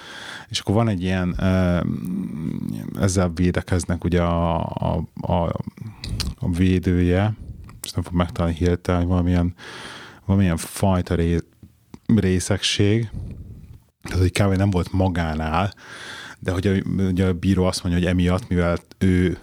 [0.49, 1.41] és akkor van egy ilyen,
[3.01, 5.53] ezzel védekeznek ugye a, a, a,
[6.39, 7.35] a védője,
[7.83, 9.55] és nem fog megtalálni hirtelen, hogy valamilyen,
[10.25, 11.39] valamilyen fajta ré,
[12.17, 13.11] részegség,
[14.09, 14.57] tehát hogy kb.
[14.57, 15.75] nem volt magánál,
[16.39, 19.39] de hogy a, ugye a bíró azt mondja, hogy emiatt, mivel ő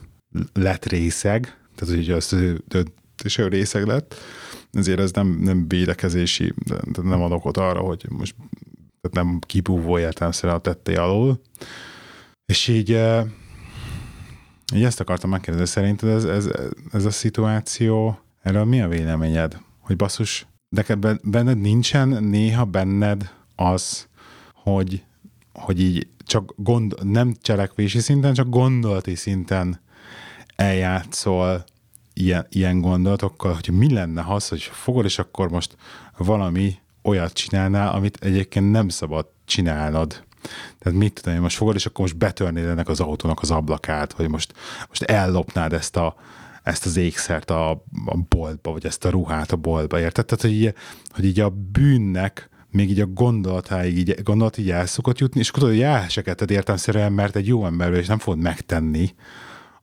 [0.53, 2.63] lett részeg, tehát hogy az ő
[3.23, 4.15] és ő részeg lett,
[4.71, 6.53] ezért ez nem, nem védekezési,
[7.01, 8.35] nem ad okot arra, hogy most
[9.01, 11.41] tehát nem kibúvó értelemszerűen a tetté alól.
[12.45, 12.89] És így,
[14.75, 16.49] így ezt akartam megkérdezni, szerinted ez, ez,
[16.91, 19.57] ez a szituáció, erről mi a véleményed?
[19.79, 24.07] Hogy basszus, de benned nincsen néha benned az,
[24.65, 25.03] hogy,
[25.53, 29.81] hogy így csak gond, nem cselekvési szinten, csak gondolati szinten
[30.55, 31.63] eljátszol
[32.13, 35.77] ilyen, ilyen gondolatokkal, hogy mi lenne az, hogy fogod, és akkor most
[36.17, 40.23] valami olyat csinálnál, amit egyébként nem szabad csinálnod.
[40.79, 44.29] Tehát mit tudom, most fogod, és akkor most betörnéd ennek az autónak az ablakát, vagy
[44.29, 44.53] most,
[44.87, 46.15] most ellopnád ezt a,
[46.63, 47.69] ezt az ékszert a,
[48.05, 50.25] a boltba, vagy ezt a ruhát a boltba, érted?
[50.25, 50.73] Tehát, hogy így,
[51.09, 55.51] hogy így a bűnnek még így a gondolatáig, így, gondolat így el szokott jutni, és
[55.51, 59.15] tudod, hogy elsekedted értelmszerűen, mert egy jó emberről, és nem fogod megtenni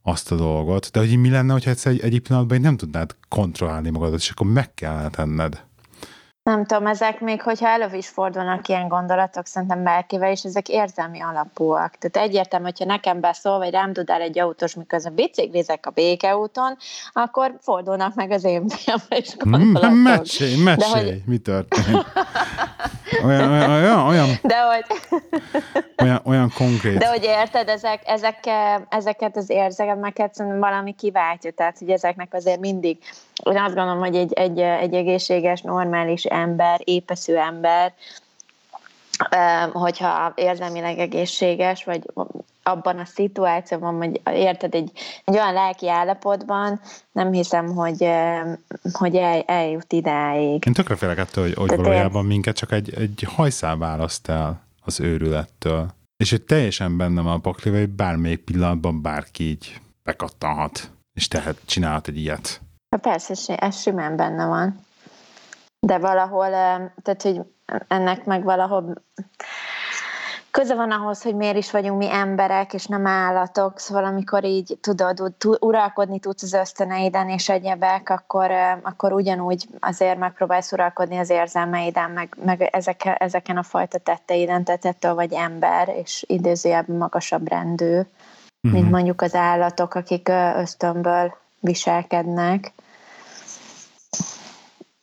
[0.03, 0.91] azt a dolgot.
[0.91, 4.47] De hogy mi lenne, hogyha egyszer egy, egy pillanatban nem tudnád kontrollálni magadat, és akkor
[4.47, 5.65] meg kellene tenned.
[6.43, 11.21] Nem tudom, ezek még, hogyha elő is fordulnak ilyen gondolatok, szerintem bárkivel, és ezek érzelmi
[11.21, 11.97] alapúak.
[11.99, 16.77] Tehát egyértelmű, hogyha nekem beszól, vagy rám el egy autós, miközben biciklizek a békeúton,
[17.13, 20.03] akkor fordulnak meg az én fejembe is gondolatok.
[20.03, 21.23] Mesélj, mesélj, hogy...
[21.27, 22.07] mi történt?
[23.25, 24.85] Olyan, olyan, olyan, olyan, De hogy,
[26.03, 26.99] olyan, olyan konkrét.
[26.99, 28.39] de hogy érted, ezek, ezek,
[28.89, 32.99] ezeket az érzelmeket szerintem valami kiváltja, tehát hogy ezeknek azért mindig,
[33.51, 37.95] én azt gondolom, hogy egy, egy, egy egészséges, normális ember, épeszű ember,
[39.31, 42.03] em, hogyha érzelmileg egészséges, vagy
[42.63, 44.91] abban a szituációban, hogy érted, egy,
[45.25, 46.81] egy olyan lelki állapotban,
[47.13, 48.09] nem hiszem, hogy,
[48.93, 50.67] hogy el, eljut idáig.
[50.67, 54.61] Én tökre félek ettől, hogy, hogy Tehát valójában minket csak egy, egy hajszál választ el
[54.85, 55.87] az őrülettől.
[56.17, 62.09] És hogy teljesen bennem a pakliva, hogy bármelyik pillanatban bárki így bekattanhat, és tehet, csinálhat
[62.09, 62.61] egy ilyet.
[62.91, 64.85] Ha persze, ez- ez simán benne van.
[65.87, 66.51] De valahol,
[67.03, 67.41] tehát, hogy
[67.89, 68.95] ennek meg valahol
[70.51, 74.79] köze van ahhoz, hogy miért is vagyunk mi emberek, és nem állatok, szóval amikor így
[74.81, 78.51] tudod, ud- uralkodni tudsz az ösztöneiden és egyebek, akkor,
[78.83, 84.85] akkor ugyanúgy azért megpróbálsz uralkodni az érzelmeiden, meg, meg ezeken, ezeken a fajta tetteiden, tehát
[84.85, 88.01] ettől vagy ember, és idézőjelben magasabb rendű,
[88.61, 88.75] Mhm.
[88.75, 92.73] mint mondjuk az állatok, akik ösztönből viselkednek.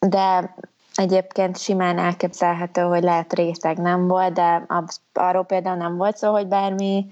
[0.08, 0.56] De
[0.94, 6.32] egyébként simán elképzelhető, hogy lehet részeg nem volt, de az, arról például nem volt szó,
[6.32, 7.06] hogy bármi,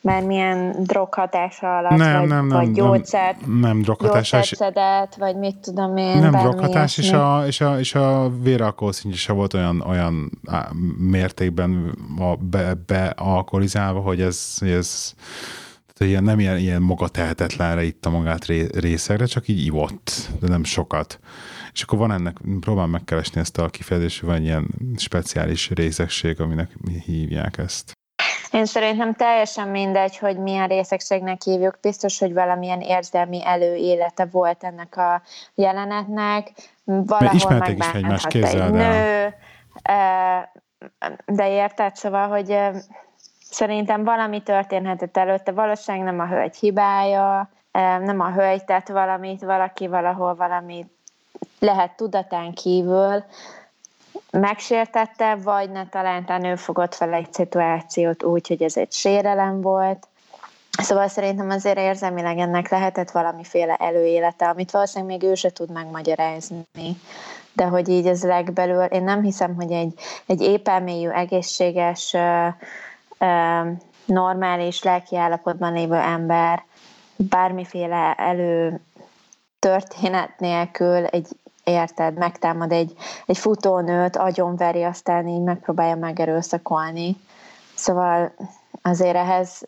[0.00, 5.14] bármilyen droghatása alatt, Nem, vagy, nem, nem, vagy nem, gyógyszert, Nem droghatás, gyógyszert és, szedett,
[5.14, 9.32] vagy mit tudom én, nem droghatás, és a, és a, és a véralkohol szintje se
[9.32, 10.40] volt olyan, olyan
[10.98, 15.14] mértékben a, be, bealkoholizálva, hogy ez, ez
[15.94, 20.48] tehát ilyen, nem ilyen, ilyen maga tehetetlenre itta magát ré, részegre, csak így ivott, de
[20.48, 21.18] nem sokat.
[21.72, 26.70] És akkor van ennek, próbálom megkeresni ezt a kifejezést, van ilyen speciális részegség, aminek
[27.04, 27.92] hívják ezt.
[28.52, 31.78] Én szerintem teljesen mindegy, hogy milyen részegségnek hívjuk.
[31.80, 35.22] Biztos, hogy valamilyen érzelmi előélete volt ennek a
[35.54, 36.52] jelenetnek.
[36.84, 38.92] Valahol ismerték is egymást, egy képzeld el.
[38.92, 39.34] nő,
[41.26, 42.58] de érted, szóval, hogy
[43.40, 47.50] szerintem valami történhetett előtte, valószínűleg nem a hölgy hibája,
[48.00, 50.86] nem a hölgy tett valamit, valaki valahol valami
[51.58, 53.24] lehet tudatán kívül,
[54.30, 60.06] megsértette, vagy ne talán ő fogott fel egy szituációt úgy, hogy ez egy sérelem volt.
[60.78, 66.66] Szóval szerintem azért érzelmileg ennek lehetett valamiféle előélete, amit valószínűleg még ő se tud megmagyarázni.
[67.52, 69.94] De hogy így ez legbelül, én nem hiszem, hogy egy,
[70.26, 72.46] egy épelmélyű, egészséges, ö,
[73.18, 73.60] ö,
[74.04, 76.64] normális lelki állapotban lévő ember
[77.16, 78.80] bármiféle elő
[79.62, 81.26] történet nélkül egy
[81.64, 82.92] érted, megtámad egy,
[83.26, 87.16] egy futónőt, agyonveri, aztán így megpróbálja megerőszakolni.
[87.74, 88.32] Szóval
[88.82, 89.62] azért ehhez,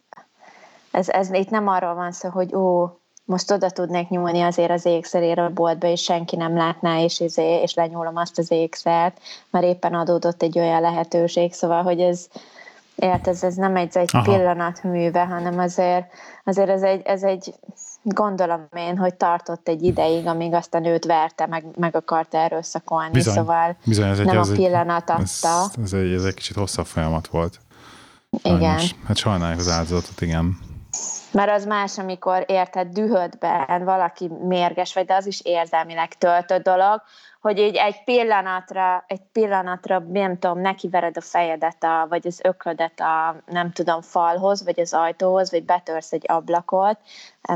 [0.91, 2.91] ez, ez itt nem arról van szó, hogy ó,
[3.25, 7.61] most oda tudnék nyúlni azért az ékszerére a boltba, és senki nem látná, és, izé,
[7.63, 12.27] és lenyúlom azt az ékszert, mert éppen adódott egy olyan lehetőség, szóval, hogy ez,
[12.97, 14.33] érted, ez, ez nem egy, egy Aha.
[14.33, 16.07] pillanat műve, hanem azért,
[16.45, 17.55] azért ez egy, ez egy
[18.05, 23.35] gondolom én, hogy tartott egy ideig, amíg aztán őt verte, meg, meg akarta erőszakolni, Bizony.
[23.35, 25.81] szóval Bizony, ez egy, nem ez a egy, pillanat ez, adta.
[25.83, 27.59] ez, egy, ez egy kicsit hosszabb folyamat volt.
[28.43, 28.59] Igen.
[28.61, 28.95] Sajnos.
[29.07, 30.59] Hát sajnáljuk az áldozatot, igen.
[31.33, 37.03] Mert az más, amikor érted dühödben valaki mérges vagy, de az is érzelmileg töltött dolog,
[37.41, 43.01] hogy így egy pillanatra, egy pillanatra, nem tudom, nekivered a fejedet, a, vagy az öklödet
[43.01, 46.99] a, nem tudom, falhoz, vagy az ajtóhoz, vagy betörsz egy ablakot,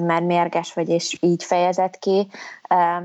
[0.03, 2.29] mert mérges vagy, és így fejezed ki,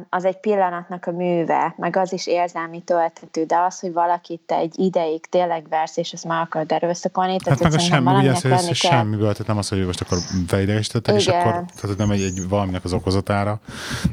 [0.09, 4.55] az egy pillanatnak a műve, meg az is érzelmi töltető, de az, hogy valakit te
[4.55, 8.31] egy ideig tényleg versz, és ezt meg akarod erőszakolni, Hát tehát meg a semmi, ugye
[8.43, 8.73] lenni kell.
[8.73, 10.17] semmiből, tehát nem az, hogy most akkor
[10.49, 13.59] beidegesítettek, és akkor tehát nem egy, egy valaminek az okozatára.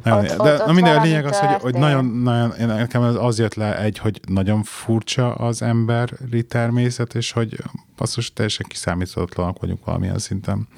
[0.04, 3.16] Nagyon, Ott- de ott- ott minden a lényeg az, hogy, hogy nagyon, nagyon, nekem az,
[3.20, 7.56] az jött le egy, hogy nagyon furcsa az emberi természet, és hogy
[8.00, 10.68] basszus, teljesen kiszámíthatatlanak vagyunk valamilyen szinten.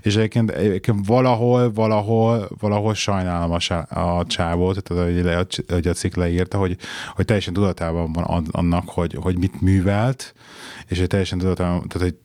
[0.00, 5.88] És egyébként, egyébként valahol, valahol, valahol sajnálom a, sá- a csávót, tehát hogy, le, hogy
[5.88, 6.76] a cikk leírta, hogy,
[7.14, 10.34] hogy teljesen tudatában van an- annak, hogy, hogy mit művelt,
[10.88, 12.16] és hogy teljesen tudatában, tehát hogy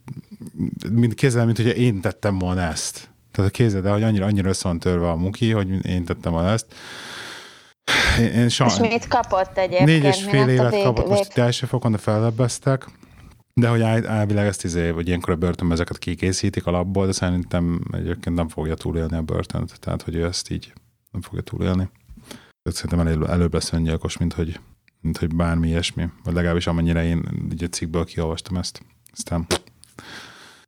[0.92, 3.10] mint kézzel, mint hogyha én tettem volna ezt.
[3.32, 6.50] Tehát képzeld el, hogy annyira, annyira össze van törve a muki, hogy én tettem volna
[6.50, 6.66] ezt.
[8.20, 9.86] Én, én És sajnos, mit kapott egyébként?
[9.86, 12.88] négy és fél évet vég- kapott, most vég- itt első fokon, de fellebbeztek.
[13.62, 18.36] De hogy elvileg ezt izé, hogy ilyenkor a börtönben ezeket kikészítik alapból, de szerintem egyébként
[18.36, 19.80] nem fogja túlélni a börtönt.
[19.80, 20.74] Tehát, hogy ő ezt így
[21.12, 21.90] nem fogja túlélni.
[22.64, 24.60] Szerintem elő, előbb lesz öngyilkos, mint hogy,
[25.02, 26.10] mint hogy bármi ilyesmi.
[26.24, 28.82] Vagy legalábbis amennyire én így a cikkből kiolvastam ezt.
[29.12, 29.46] Aztán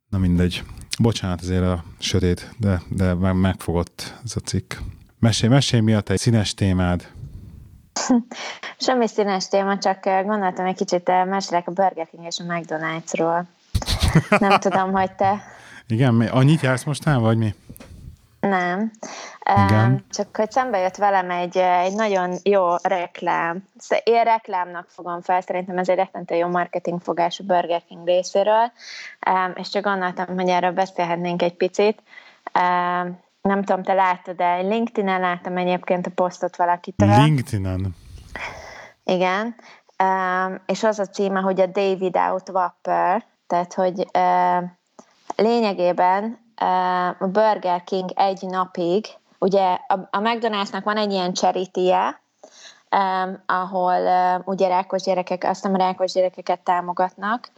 [0.08, 0.62] na mindegy.
[0.98, 4.74] Bocsánat azért a sötét, de, de meg- megfogott ez a cikk.
[5.18, 7.12] Mesélj, mi a te színes témád?
[8.86, 13.42] Semmi színes téma, csak gondoltam egy kicsit mesélek a Burger King és a McDonald'sról.
[14.38, 15.42] Nem tudom, hogy te...
[15.86, 17.54] Igen, annyit jársz mostán, vagy mi?
[18.40, 18.90] Nem.
[19.66, 20.04] Igen.
[20.10, 23.64] Csak hogy szembe jött velem egy, egy nagyon jó reklám.
[24.04, 28.72] Én reklámnak fogom fel, szerintem ez egy rettentő jó marketingfogás a Burger King részéről,
[29.54, 32.02] és csak gondoltam, hogy erről beszélhetnénk egy picit.
[33.48, 37.08] Nem tudom, te láttad, de LinkedIn-en láttam egyébként a posztot valakitől.
[37.08, 37.96] LinkedIn-en?
[39.04, 39.54] Igen.
[40.66, 44.06] És az a címe, hogy a Day Without Whopper, tehát, hogy
[45.36, 46.38] lényegében
[47.18, 49.06] a Burger King egy napig,
[49.38, 49.78] ugye
[50.10, 51.92] a, McDonald'snak van egy ilyen charity
[52.90, 57.50] um, ahol um, ugye rákos gyerekek, azt a rákos gyerekeket támogatnak.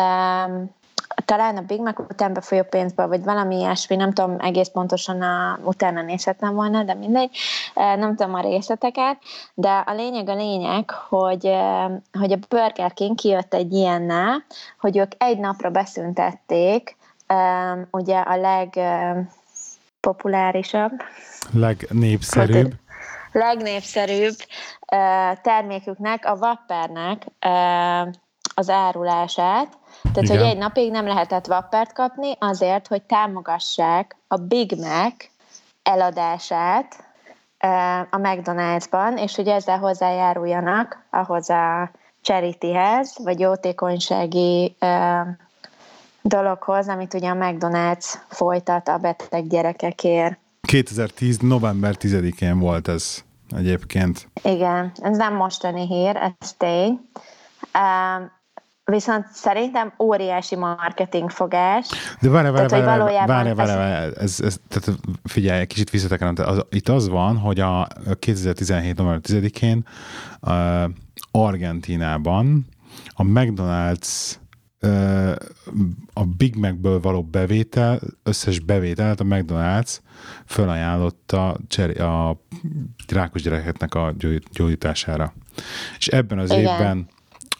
[0.00, 0.76] Um,
[1.24, 5.58] talán a Big Mac után befolyó pénzből, vagy valami ilyesmi, nem tudom egész pontosan a,
[5.62, 7.36] utána nézhetnem volna, de mindegy,
[7.74, 9.18] nem tudom a részleteket,
[9.54, 11.56] de a lényeg a lényeg, hogy,
[12.12, 14.44] hogy a Burger King kijött egy ilyennel,
[14.80, 16.96] hogy ők egy napra beszüntették
[17.90, 20.92] ugye a legpopulárisabb,
[21.52, 22.72] legnépszerűbb,
[23.32, 24.36] legnépszerűbb
[25.42, 27.26] terméküknek, a Wappernek
[28.54, 30.38] az árulását, tehát, Igen.
[30.38, 35.14] hogy egy napig nem lehetett Wappert kapni azért, hogy támogassák a Big Mac
[35.82, 37.06] eladását
[38.10, 44.76] a McDonald'sban, és hogy ezzel hozzájáruljanak ahhoz a charityhez, vagy jótékonysági
[46.22, 50.38] dologhoz, amit ugye a McDonald's folytat a beteg gyerekekért.
[50.60, 51.38] 2010.
[51.38, 53.22] november 10-én volt ez
[53.56, 54.28] egyébként.
[54.42, 57.00] Igen, ez nem mostani hír, ez tény.
[58.88, 61.88] Uh, viszont szerintem óriási marketingfogás.
[62.20, 66.88] De várj, várj, várj, várj, várj, várj, ez, ez, tehát figyelj, kicsit visszatekerem, az, itt
[66.88, 68.96] az van, hogy a 2017.
[68.96, 69.86] november 10-én
[70.40, 70.90] uh,
[71.30, 72.66] Argentinában
[73.14, 74.36] a McDonald's
[76.12, 79.96] a Big Macből való bevétel, összes bevételt a McDonald's
[80.44, 81.58] felajánlotta
[81.98, 82.36] a
[83.08, 84.14] rákos gyerekeknek a
[84.52, 85.32] gyógyítására.
[85.98, 86.62] És ebben az Igen.
[86.62, 87.08] évben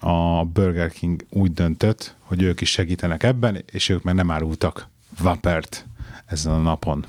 [0.00, 4.88] a Burger King úgy döntött, hogy ők is segítenek ebben, és ők már nem árultak
[5.22, 5.84] vapert
[6.26, 7.06] ezen a napon.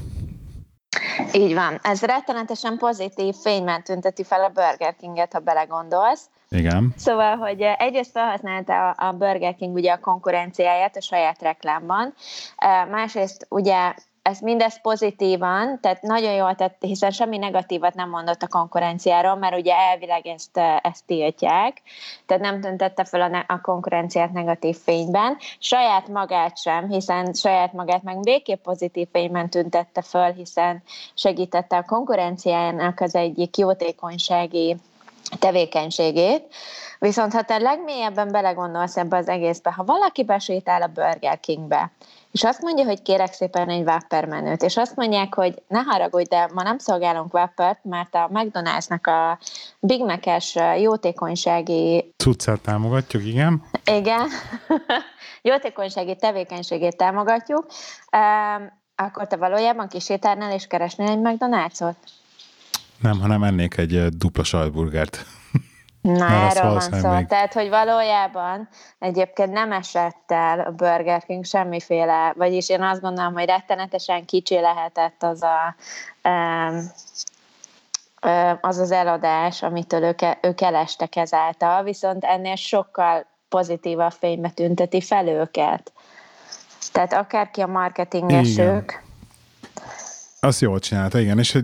[1.34, 1.80] Így van.
[1.82, 6.30] Ez rettenetesen pozitív fényben tünteti fel a Burger Kinget, ha belegondolsz.
[6.50, 6.94] Igen.
[6.98, 12.14] Szóval, hogy eh, egyrészt felhasználta a Burger King ugye a konkurenciáját a saját reklámban,
[12.56, 13.94] eh, másrészt ugye
[14.30, 19.58] ez mindez pozitívan, tehát nagyon jól tett, hiszen semmi negatívat nem mondott a konkurenciáról, mert
[19.58, 21.82] ugye elvileg ezt, eh, ezt tiltják,
[22.26, 27.74] tehát nem tüntette fel a, ne- a konkurenciát negatív fényben, saját magát sem, hiszen saját
[27.74, 34.78] magát meg végképp pozitív fényben tüntette föl, hiszen segítette a konkurenciájának az egyik jótékonysági
[35.40, 36.56] tevékenységét.
[37.00, 41.92] Viszont ha te legmélyebben belegondolsz ebbe az egészbe, ha valaki besétál a Burger Kingbe,
[42.32, 46.30] és azt mondja, hogy kérek szépen egy Whopper menőt, és azt mondják, hogy ne haragudj,
[46.30, 49.40] de ma nem szolgálunk Whoppert, mert a McDonald'snak a
[49.80, 52.14] Big Mac-es jótékonysági...
[52.18, 53.64] Cuccát támogatjuk, igen.
[53.86, 54.28] Igen.
[55.42, 57.66] jótékonysági tevékenységét támogatjuk,
[58.96, 61.96] akkor te valójában kisétálnál és keresnél egy McDonald's-ot?
[63.02, 65.26] Nem, hanem ennék egy dupla sajtburgert.
[66.02, 67.10] Na, erről van szó.
[67.10, 67.28] Még.
[67.28, 73.34] Tehát, hogy valójában egyébként nem esett el a Burger King semmiféle, vagyis én azt gondolom,
[73.34, 75.76] hogy rettenetesen kicsi lehetett az a
[78.62, 85.28] az az eladás, amitől ők, ők elestek ezáltal, viszont ennél sokkal pozitívabb fénybe tünteti fel
[85.28, 85.92] őket.
[86.92, 89.04] Tehát akárki a marketingesők,
[90.40, 91.58] azt jól csinálta, igen, és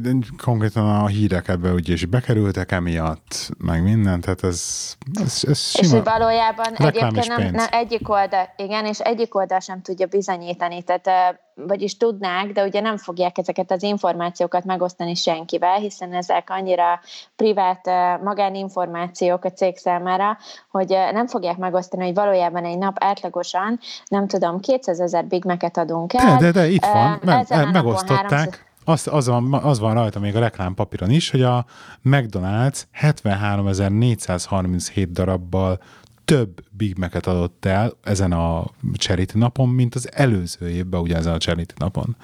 [0.43, 5.85] konkrétan a hírek ebbe ugye is bekerültek emiatt, meg minden, tehát ez, ez, ez sima.
[5.85, 10.83] És hogy valójában egyébként nem, nem, egyik oldal, igen, és egyik oldal sem tudja bizonyítani,
[10.83, 16.99] tehát vagyis tudnák, de ugye nem fogják ezeket az információkat megosztani senkivel, hiszen ezek annyira
[17.35, 17.85] privát
[18.23, 20.37] magáninformációk a cég számára,
[20.71, 25.77] hogy nem fogják megosztani, hogy valójában egy nap átlagosan, nem tudom, 200 ezer Big Mac-et
[25.77, 26.37] adunk el.
[26.37, 28.29] De, de, de itt van, meg, megosztották.
[28.29, 28.73] 300...
[28.87, 31.65] Az, az, van, az van rajta még a reklámpapíron is, hogy a
[32.03, 35.79] McDonald's 73.437 darabbal
[36.25, 41.33] több Big Mac-et adott el ezen a charity napon, mint az előző évben ugye ezen
[41.33, 42.17] a charity napon.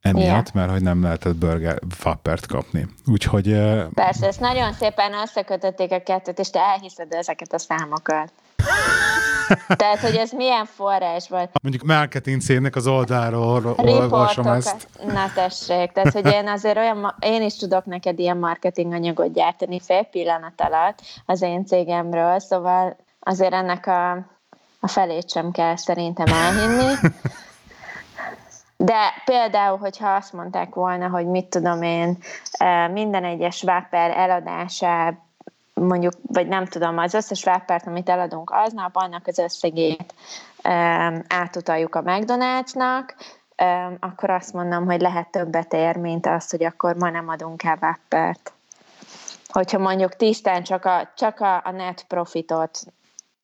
[0.00, 0.54] Emiatt, yeah.
[0.54, 2.86] mert hogy nem lehetett burger fappert kapni.
[3.06, 3.44] Úgyhogy...
[3.94, 8.32] Persze, ezt nagyon szépen összekötötték a kettőt, és te elhiszed ezeket a számokat.
[9.76, 11.50] Tehát, hogy ez milyen forrás volt.
[11.62, 14.88] Mondjuk marketing cégnek az oldalról olvasom ezt.
[15.06, 19.80] Na tessék, tehát, hogy én azért olyan, én is tudok neked ilyen marketing anyagot gyártani
[19.80, 24.10] fél pillanat alatt az én cégemről, szóval azért ennek a,
[24.80, 26.94] a felét sem kell szerintem elhinni.
[28.80, 32.18] De például, hogyha azt mondták volna, hogy mit tudom én,
[32.50, 35.26] eh, minden egyes váper eladását
[35.80, 40.14] mondjuk, vagy nem tudom, az összes vápert, amit eladunk aznap, annak az összegét
[40.64, 43.14] um, átutaljuk a McDonald'snak,
[43.62, 47.62] um, akkor azt mondom, hogy lehet többet ér, mint az, hogy akkor ma nem adunk
[47.62, 48.52] el vápert.
[49.48, 52.78] Hogyha mondjuk tisztán csak a, csak a, a net profitot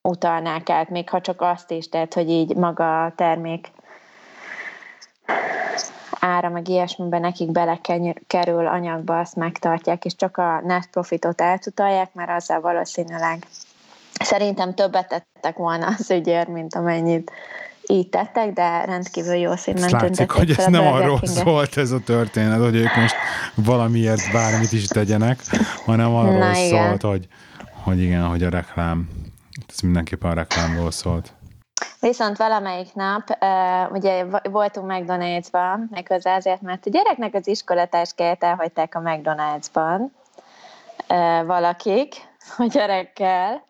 [0.03, 3.71] utalnák át, még ha csak azt is, tehát hogy így maga a termék
[6.25, 12.31] ára, meg ilyesmiben nekik belekerül anyagba, azt megtartják, és csak a net profitot eltutalják, mert
[12.31, 13.47] azzal valószínűleg
[14.21, 17.31] szerintem többet tettek volna az ügyért, mint amennyit
[17.87, 22.59] így tettek, de rendkívül jó színben Látszik, hogy ez nem arról szólt ez a történet,
[22.59, 23.15] hogy ők most
[23.55, 25.41] valamiért bármit is tegyenek,
[25.85, 27.29] hanem arról Na, szólt, hogy,
[27.83, 29.09] hogy igen, hogy a reklám,
[29.69, 31.33] ez mindenképpen a reklámról szólt.
[32.05, 33.39] Viszont valamelyik nap,
[33.91, 40.13] ugye voltunk McDonald's-ban, méghozzá azért, mert a gyereknek az iskolatáskáját elhagyták a McDonald's-ban
[41.47, 42.15] valakik,
[42.59, 43.65] a gyerekkel,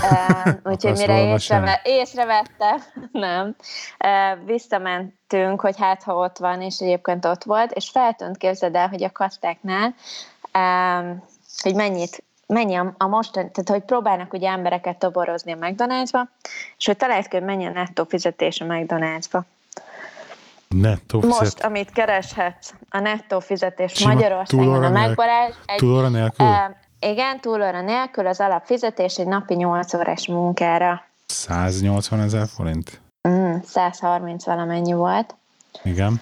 [0.70, 2.80] úgyhogy mire észreve, észrevette,
[3.12, 3.56] nem,
[4.04, 8.88] uh, visszamentünk, hogy hát ha ott van, és egyébként ott volt, és feltűnt, képzeld el,
[8.88, 9.94] hogy a kastáknál,
[11.62, 16.20] hogy mennyit mennyi a, a most, tehát hogy próbálnak ugye embereket toborozni a McDonald'sba,
[16.78, 19.40] és hogy talált hogy mennyi a nettó fizetés a McDonald'sba.
[20.68, 21.40] Nettó fizetés.
[21.40, 25.54] Most, amit kereshetsz, a nettó fizetés Sima Magyarországon a megbarázs.
[25.76, 26.46] Túlóra nélkül?
[26.46, 31.04] E, igen, túlóra nélkül az alapfizetés egy napi 8 órás munkára.
[31.26, 33.00] 180 ezer forint?
[33.28, 35.34] Mm, 130 valamennyi volt.
[35.82, 36.20] Igen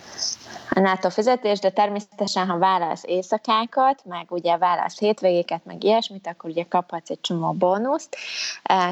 [0.71, 6.51] a NATO fizetés, de természetesen, ha válasz éjszakákat, meg ugye válasz hétvégéket, meg ilyesmit, akkor
[6.51, 8.17] ugye kaphatsz egy csomó bónuszt.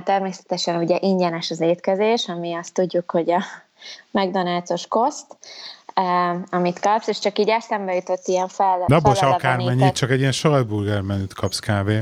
[0.05, 3.43] Természetesen ugye ingyenes az étkezés, ami azt tudjuk, hogy a
[4.13, 5.37] McDonald's-os koszt,
[6.51, 8.85] amit kapsz, és csak így eszembe jutott ilyen fel.
[8.87, 12.01] Abból akármennyit, csak egy ilyen sajtburger menüt kapsz kávé.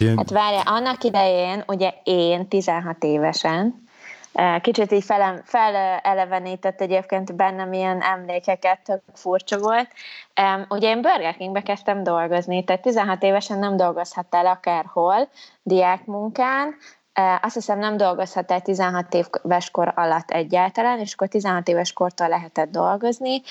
[0.00, 0.16] Ilyen...
[0.16, 3.87] Hát várja, annak idején, ugye én 16 évesen,
[4.60, 9.88] Kicsit így fel, felelevenített egyébként bennem ilyen emlékeket, tök furcsa volt.
[10.68, 15.28] Ugye én Burger Kingbe kezdtem dolgozni, tehát 16 évesen nem dolgozhattál akárhol,
[15.62, 16.74] diákmunkán,
[17.42, 22.70] azt hiszem nem dolgozhattál 16 éves kor alatt egyáltalán, és akkor 16 éves kortól lehetett
[22.70, 23.42] dolgozni,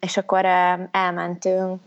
[0.00, 0.44] és akkor
[0.90, 1.80] elmentünk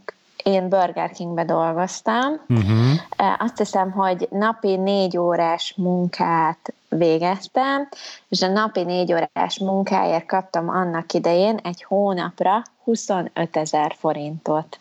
[0.43, 2.41] én Burger Kingbe dolgoztam.
[2.49, 3.37] Uh-huh.
[3.39, 7.89] Azt hiszem, hogy napi négy órás munkát végeztem,
[8.27, 14.77] és a napi négy órás munkáért kaptam annak idején egy hónapra 25 ezer forintot.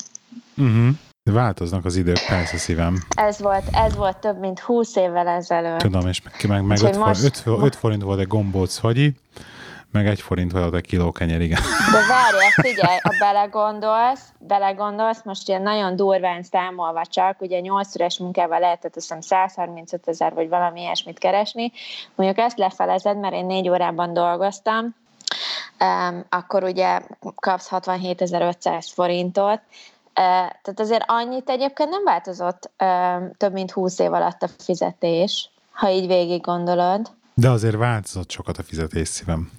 [0.57, 0.89] Uh-huh.
[1.31, 2.99] Változnak az idők, persze szívem.
[3.17, 5.79] Ez volt, ez volt több mint 20 évvel ezelőtt.
[5.79, 7.25] Tudom, és meg, meg, meg 5, most...
[7.25, 9.15] 5, 5 forint volt egy gombóc fagyi,
[9.93, 11.61] meg egy forint volt a kiló kenyer, igen.
[11.93, 18.19] De várj, figyelj, ha belegondolsz, belegondolsz, most ilyen nagyon durván számolva csak, ugye 8 órás
[18.19, 21.73] munkával lehetett azt hiszem 135 ezer vagy valami ilyesmit keresni,
[22.15, 24.95] mondjuk ezt lefelezed, mert én négy órában dolgoztam,
[25.81, 27.01] um, akkor ugye
[27.35, 29.61] kapsz 67.500 forintot,
[30.15, 32.71] Uh, tehát azért annyit egyébként nem változott
[33.37, 37.11] több mint 20 év alatt a fizetés, ha így végig gondolod.
[37.35, 39.51] De azért változott sokat a fizetés szívem.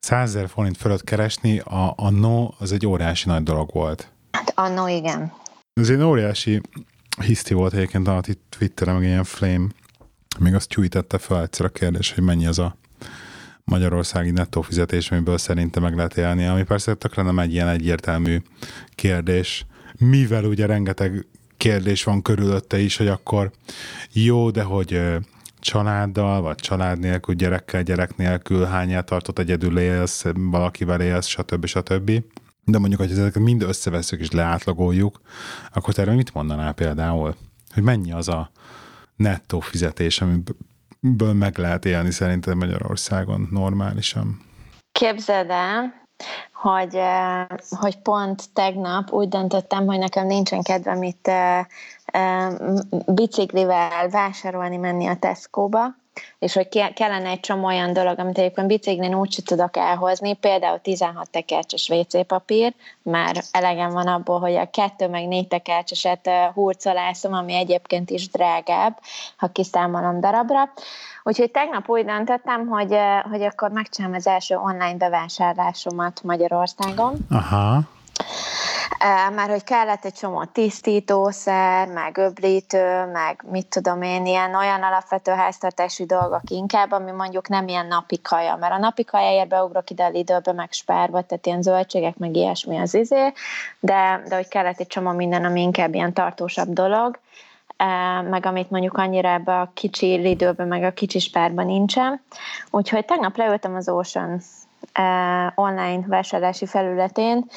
[0.00, 4.12] 100 forint fölött keresni a, a no, az egy óriási nagy dolog volt.
[4.30, 5.32] Hát annó igen.
[5.72, 6.60] Ez egy óriási
[7.20, 9.66] hiszti volt egyébként a Twitteren, meg ilyen flame,
[10.38, 12.76] még azt tweetette fel egyszer a kérdés, hogy mennyi az a
[13.64, 18.42] magyarországi nettó fizetés, amiből szerintem meg lehet élni, ami persze tökre nem egy ilyen egyértelmű
[18.94, 19.66] kérdés,
[19.98, 21.26] mivel ugye rengeteg
[21.56, 23.50] kérdés van körülötte is, hogy akkor
[24.12, 25.00] jó, de hogy
[25.60, 31.66] családdal, vagy család nélkül, gyerekkel, gyerek nélkül, hányát tartott egyedül élsz, valakivel élsz, stb.
[31.66, 32.10] stb.
[32.64, 35.20] De mondjuk, hogy ezeket mind összeveszünk és leátlagoljuk,
[35.72, 37.34] akkor te erről mit mondanál például?
[37.74, 38.50] Hogy mennyi az a
[39.16, 44.40] nettó fizetés, amiből meg lehet élni szerintem Magyarországon normálisan?
[44.92, 46.00] Képzeld el,
[46.52, 51.64] hogy, eh, hogy pont tegnap úgy döntöttem, hogy nekem nincsen kedvem itt eh,
[53.06, 55.98] biciklivel vásárolni menni a Tesco-ba,
[56.38, 61.30] és hogy kellene egy csomó olyan dolog, amit egyébként biciklin úgy tudok elhozni, például 16
[61.30, 67.54] tekercses WC papír, már elegem van abból, hogy a kettő meg négy tekercseset hurcolászom, ami
[67.54, 68.98] egyébként is drágább,
[69.36, 70.72] ha kiszámolom darabra.
[71.22, 72.96] Úgyhogy tegnap úgy döntöttem, hogy,
[73.30, 77.16] hogy akkor megcsinálom az első online bevásárlásomat Magyarországon.
[77.30, 77.82] Aha.
[79.34, 85.32] Már hogy kellett egy csomó tisztítószer, meg öblítő, meg mit tudom én, ilyen olyan alapvető
[85.32, 90.04] háztartási dolgok inkább, ami mondjuk nem ilyen napi kaja, mert a napi kajáért beugrok ide
[90.04, 93.32] a Lidlbe, meg spárba, tehát ilyen zöldségek, meg ilyesmi az izé,
[93.80, 97.18] de, de hogy kellett egy csomó minden, ami inkább ilyen tartósabb dolog,
[98.30, 102.22] meg amit mondjuk annyira ebbe a kicsi Lidlbe, meg a kicsi spárban nincsen.
[102.70, 104.40] Úgyhogy tegnap leültem az Ocean
[105.54, 107.50] online vásárlási felületén,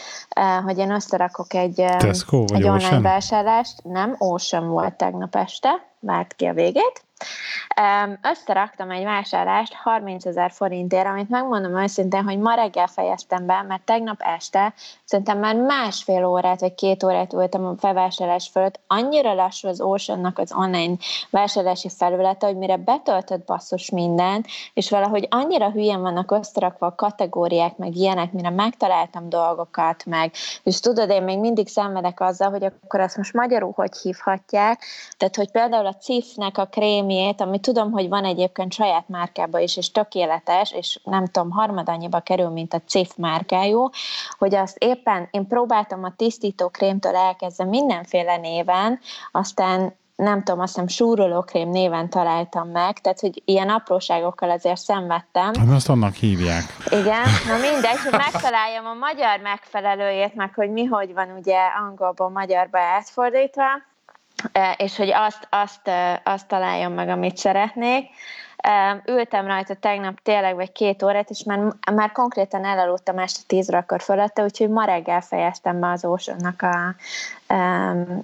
[0.63, 3.83] hogy én összerakok egy, Tesco, egy online vásárlást.
[3.83, 5.69] Nem, Ocean volt tegnap este,
[5.99, 7.03] várt ki a végét.
[8.21, 13.81] Összeraktam egy vásárlást 30 ezer forintért, amit megmondom őszintén, hogy ma reggel fejeztem be, mert
[13.81, 14.73] tegnap este
[15.05, 18.79] szerintem már másfél órát vagy két órát voltam a felvásárlás fölött.
[18.87, 20.95] Annyira lassú az Oceannak az online
[21.29, 27.77] vásárlási felülete, hogy mire betöltött basszus minden, és valahogy annyira hülyen vannak összerakva a kategóriák,
[27.77, 30.31] meg ilyenek, mire megtaláltam dolgokat, meg,
[30.63, 34.83] és tudod, én még mindig szenvedek azzal, hogy akkor azt most magyarul hogy hívhatják,
[35.17, 36.65] tehát, hogy például a CIF-nek a
[37.13, 42.19] krémjét, ami tudom, hogy van egyébként saját márkába is, és tökéletes, és nem tudom, harmadannyiba
[42.19, 43.89] kerül, mint a CIF márkájú,
[44.37, 48.99] hogy azt éppen én próbáltam a tisztító krémtől elkezdve mindenféle néven,
[49.31, 55.51] aztán nem tudom, azt hiszem súrolókrém néven találtam meg, tehát hogy ilyen apróságokkal azért szenvedtem.
[55.53, 56.63] Hát azt annak hívják.
[56.85, 62.29] Igen, na mindegy, hogy megtaláljam a magyar megfelelőjét, meg hogy mi hogy van ugye angolból
[62.29, 63.65] magyarba átfordítva,
[64.77, 65.89] és hogy azt, azt,
[66.23, 68.09] azt találjam meg, amit szeretnék.
[69.05, 71.59] Ültem rajta tegnap tényleg vagy két órát, és már,
[71.93, 76.95] már konkrétan elaludtam este tízre akkor fölötte, úgyhogy ma reggel fejeztem be az ocean a,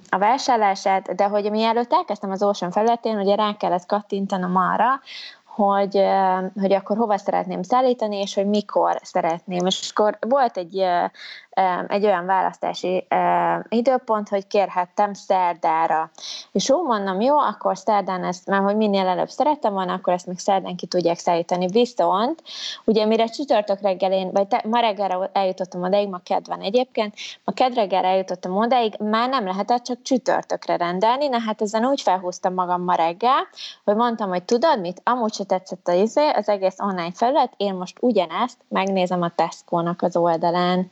[0.10, 5.00] a vásárlását, de hogy mielőtt elkezdtem az Ocean felületén, ugye rá kellett kattintanom arra,
[5.46, 6.02] hogy,
[6.60, 9.66] hogy akkor hova szeretném szállítani, és hogy mikor szeretném.
[9.66, 10.86] És akkor volt egy
[11.88, 13.08] egy olyan választási
[13.70, 16.12] időpont, hogy kérhettem szerdára.
[16.52, 20.28] És úgy mondom, jó, akkor szerdán ezt, mert hogy minél előbb szerettem volna, akkor ezt
[20.28, 21.68] még szerdán ki tudják szállítani.
[21.68, 22.44] Viszont,
[22.86, 28.06] ugye mire csütörtök reggelén, vagy te, ma reggelre eljutottam odaig, ma kedven egyébként, ma kedreggel
[28.06, 32.96] eljutottam odaig, már nem lehetett csak csütörtökre rendelni, na hát ezen úgy felhúztam magam ma
[32.96, 33.48] reggel,
[33.84, 37.74] hogy mondtam, hogy tudod mit, amúgy se tetszett az, izé, az egész online felület, én
[37.74, 40.92] most ugyanezt megnézem a Tesco-nak az oldalán.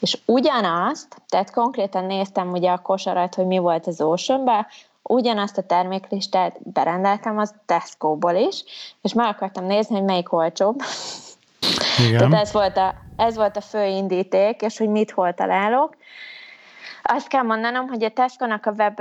[0.00, 4.66] És ugyanazt, tehát konkrétan néztem ugye a kosarat, hogy mi volt az ocean
[5.02, 8.64] ugyanazt a terméklistát berendeltem az Tesco-ból is,
[9.02, 10.80] és meg akartam nézni, hogy melyik olcsóbb.
[12.08, 12.18] Igen.
[12.18, 15.96] Tehát ez volt, a, ez volt a fő indíték, és hogy mit hol találok.
[17.08, 19.00] Azt kell mondanom, hogy a Tesco-nak a web,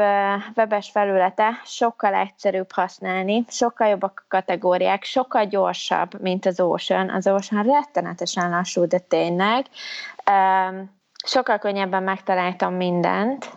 [0.56, 7.10] webes felülete sokkal egyszerűbb használni, sokkal jobbak a kategóriák, sokkal gyorsabb, mint az Ocean.
[7.10, 9.66] Az Ocean rettenetesen lassú, de tényleg.
[11.26, 13.50] Sokkal könnyebben megtaláltam mindent,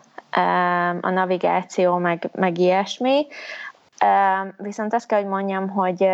[1.00, 3.26] a navigáció, meg, meg ilyesmi.
[4.56, 6.08] Viszont azt kell, hogy mondjam, hogy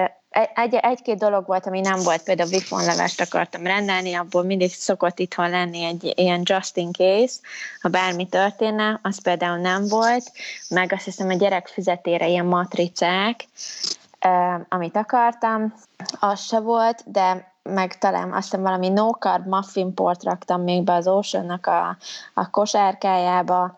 [0.55, 5.51] egy, egy-két dolog volt, ami nem volt, például levest akartam rendelni, abból mindig szokott itthon
[5.51, 7.35] lenni egy ilyen just in case,
[7.80, 10.32] ha bármi történne, az például nem volt,
[10.68, 13.47] meg azt hiszem a gyerek fizetére ilyen matricák,
[14.68, 15.74] amit akartam,
[16.20, 20.82] az se volt, de meg talán azt hiszem valami no carb muffin port raktam még
[20.82, 21.97] be az ocean a,
[22.35, 23.76] a kosárkájába,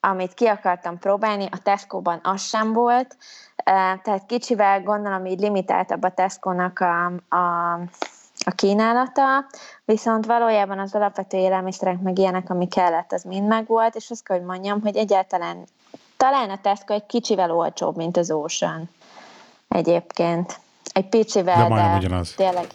[0.00, 3.16] amit ki akartam próbálni, a Tesco-ban az sem volt,
[3.64, 7.06] tehát kicsivel gondolom így limitáltabb a Tesco-nak a,
[7.36, 7.72] a,
[8.44, 9.44] a kínálata,
[9.84, 14.36] viszont valójában az alapvető élelmiszerek meg ilyenek, ami kellett, az mind megvolt, és azt kell,
[14.36, 15.64] hogy mondjam, hogy egyáltalán
[16.16, 18.90] talán a Tesco egy kicsivel olcsóbb, mint az Ocean
[19.68, 20.60] egyébként.
[20.92, 22.34] Egy picivel, de, de ugyanaz.
[22.34, 22.66] tényleg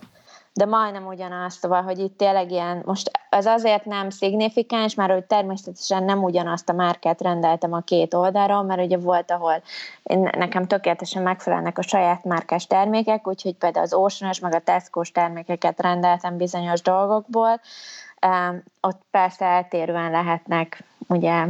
[0.57, 5.23] de majdnem ugyanaz, szóval, hogy itt tényleg ilyen, most ez azért nem szignifikáns, mert hogy
[5.23, 9.61] természetesen nem ugyanazt a márkát rendeltem a két oldalról, mert ugye volt, ahol
[10.37, 15.81] nekem tökéletesen megfelelnek a saját márkás termékek, úgyhogy például az ocean meg a tesco termékeket
[15.81, 17.59] rendeltem bizonyos dolgokból,
[18.81, 21.45] ott persze eltérően lehetnek ugye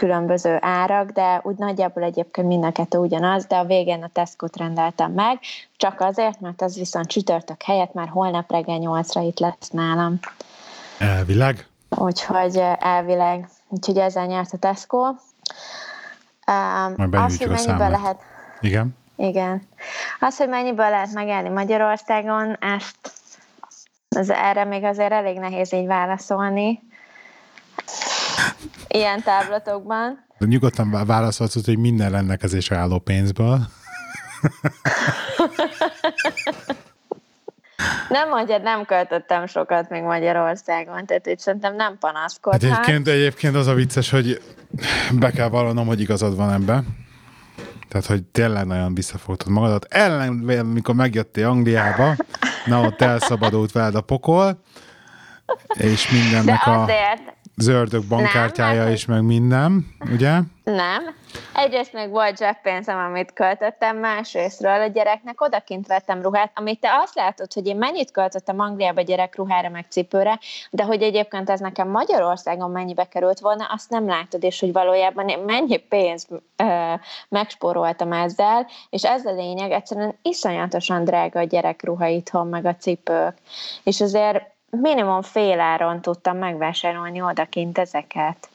[0.00, 4.56] különböző árak, de úgy nagyjából egyébként mind a kettő ugyanaz, de a végén a Tesco-t
[4.56, 5.38] rendeltem meg,
[5.76, 10.18] csak azért, mert az viszont csütörtök helyett már holnap reggel 8-ra itt lesz nálam.
[10.98, 11.66] Elvileg?
[11.88, 13.48] Úgyhogy elvileg.
[13.68, 14.98] Úgyhogy ezzel nyert a Tesco.
[14.98, 15.16] Um,
[17.10, 18.20] az, hogy mennyiből lehet...
[18.60, 18.96] Igen?
[19.16, 19.68] Igen.
[20.20, 23.12] Az, hogy mennyiből lehet megállni Magyarországon, ezt
[24.16, 26.82] az erre még azért elég nehéz így válaszolni.
[28.88, 30.26] Ilyen táblatokban.
[30.38, 33.60] De nyugodtan válaszolsz, hogy minden rendelkezésre álló pénzből.
[38.08, 42.62] Nem mondja, nem költöttem sokat még Magyarországon, tehát itt szerintem nem panaszkodhat.
[42.62, 44.42] Hát egyébként, egyébként az a vicces, hogy
[45.12, 46.82] be kell vallanom, hogy igazad van ebbe.
[47.88, 49.86] Tehát, hogy tényleg nagyon visszafogtad magadat.
[49.88, 50.32] Ellen,
[50.64, 52.16] mikor megjöttél Angliába,
[52.64, 54.62] na ott elszabadult veled a pokol,
[55.66, 60.38] és mindennek De azért, a zördök bankkártyája is, meg minden, ugye?
[60.64, 61.14] Nem.
[61.54, 67.14] Egyrészt még volt zseppénzem, amit költöttem, másrésztről a gyereknek odakint vettem ruhát, amit te azt
[67.14, 70.38] látod, hogy én mennyit költöttem Angliába gyerekruhára, meg cipőre,
[70.70, 75.28] de hogy egyébként ez nekem Magyarországon mennyibe került volna, azt nem látod, és hogy valójában
[75.28, 76.94] én mennyi pénzt ö,
[77.28, 83.34] megspóroltam ezzel, és ez a lényeg, egyszerűen iszonyatosan drága a gyerekruha itthon, meg a cipők.
[83.82, 88.48] És azért minimum fél áron tudtam megvásárolni odakint ezeket.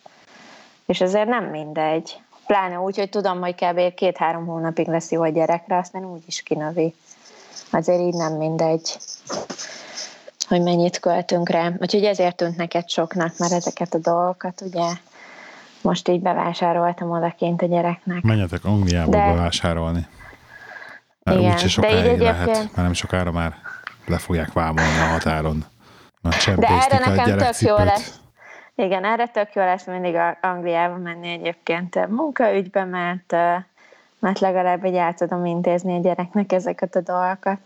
[0.86, 2.20] És azért nem mindegy.
[2.45, 3.93] Pláne úgy, hogy tudom, hogy kb.
[3.93, 6.93] két-három hónapig lesz jó a gyerekre, aztán úgy is kinövi.
[7.72, 8.97] Azért így nem mindegy,
[10.47, 11.72] hogy mennyit költünk rá.
[11.78, 14.86] Úgyhogy ezért tűnt neked soknak, mert ezeket a dolgokat ugye
[15.82, 18.22] most így bevásároltam odakint a gyereknek.
[18.22, 19.18] Menjetek Angliába de...
[19.18, 20.07] bevásárolni.
[21.24, 23.55] Mert Igen, úgyse sokáig de így lehet, mert nem sokára már
[24.05, 25.66] le fogják vámolni a határon.
[26.55, 28.19] De erre nekem tök jó lesz.
[28.76, 33.32] Igen, erre tök jó lesz mindig Angliába menni egyébként munkaügybe, mert,
[34.19, 37.59] mert legalább egy el tudom intézni a gyereknek ezeket a dolgokat.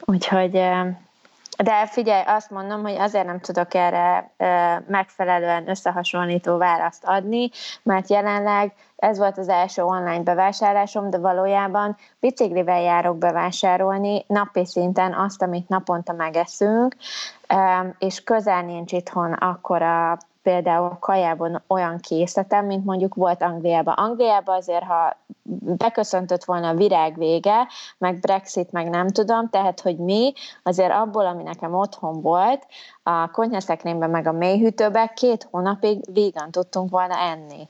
[0.00, 0.60] Úgyhogy,
[1.62, 4.30] de figyelj, azt mondom, hogy azért nem tudok erre
[4.86, 7.50] megfelelően összehasonlító választ adni,
[7.82, 15.14] mert jelenleg ez volt az első online bevásárlásom, de valójában biciklivel járok bevásárolni napi szinten
[15.14, 16.96] azt, amit naponta megeszünk,
[17.98, 23.94] és közel nincs itthon akkora például kajában olyan készletem, mint mondjuk volt Angliában.
[23.94, 25.16] Angliában azért, ha
[25.76, 27.68] beköszöntött volna a virág vége,
[27.98, 30.32] meg Brexit, meg nem tudom, tehát, hogy mi
[30.62, 32.66] azért abból, ami nekem otthon volt,
[33.02, 37.68] a konyhaszekrényben meg a mélyhűtőben két hónapig vígan tudtunk volna enni.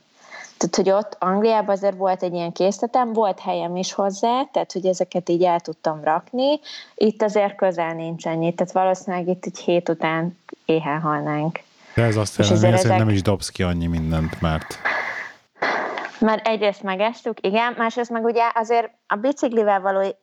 [0.57, 4.87] Tehát, hogy ott Angliában azért volt egy ilyen készletem, volt helyem is hozzá, tehát, hogy
[4.87, 6.61] ezeket így el tudtam rakni.
[6.95, 11.61] Itt azért közel nincs ennyi, tehát valószínűleg itt egy hét után éhen halnánk.
[11.95, 12.99] De ez azt jelenti, hogy ezek...
[12.99, 14.79] nem is dobsz ki annyi mindent, mert...
[16.21, 20.14] Mert egyrészt megestük, igen, másrészt meg ugye azért a biciklivel való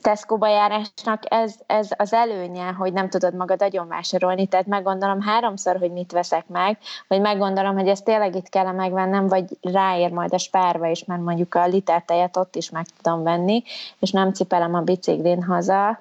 [0.00, 5.76] Tesco-ba járásnak ez, ez az előnye, hogy nem tudod magad agyon vásárolni, tehát meggondolom háromszor,
[5.78, 10.34] hogy mit veszek meg, vagy meggondolom, hogy ezt tényleg itt kell megvennem, vagy ráér majd
[10.34, 13.62] a spárba is, mert mondjuk a liter tejet ott is meg tudom venni,
[13.98, 15.98] és nem cipelem a biciklin haza,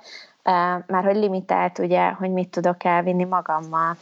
[0.87, 3.97] már hogy limitált, ugye, hogy mit tudok elvinni magammal.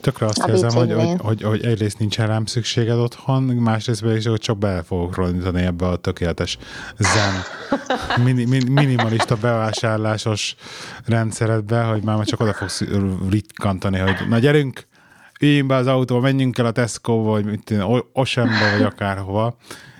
[0.00, 4.40] Tökre azt érzem, hogy, hogy, hogy, hogy egyrészt nincs rám szükséged otthon, másrészt pedig hogy
[4.40, 6.58] csak be fogok rondítani ebbe a tökéletes
[6.98, 7.34] zen,
[8.24, 10.54] mini, minimalista bevásárlásos
[11.06, 12.84] rendszeredbe, hogy már csak oda fogsz
[13.30, 14.86] ritkantani, hogy na gyerünk,
[15.40, 17.74] üljünk be az autóba, menjünk el a Tesco-ba, vagy mit,
[18.12, 19.56] Osemba, vagy akárhova,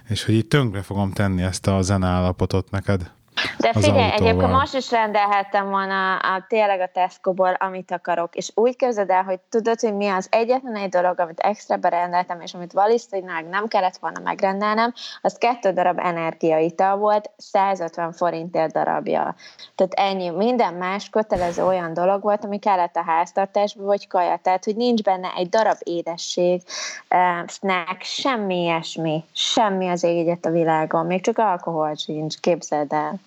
[0.08, 3.10] és hogy így tönkre fogom tenni ezt a zenállapotot neked.
[3.58, 8.50] De figyelj, egyébként most is rendelhettem volna a, a, tényleg a Tesco-ból, amit akarok, és
[8.54, 12.54] úgy képzeld el, hogy tudod, hogy mi az egyetlen egy dolog, amit extra berendeltem, és
[12.54, 19.34] amit valószínűleg nem kellett volna megrendelnem, az kettő darab energiaital volt, 150 forintért darabja.
[19.74, 24.38] Tehát ennyi, minden más kötelező olyan dolog volt, ami kellett a háztartásba, vagy kaja.
[24.42, 26.62] Tehát, hogy nincs benne egy darab édesség,
[27.10, 33.20] uh, snack, semmi ilyesmi, semmi az égyet a világon, még csak alkohol sincs, képzeld el.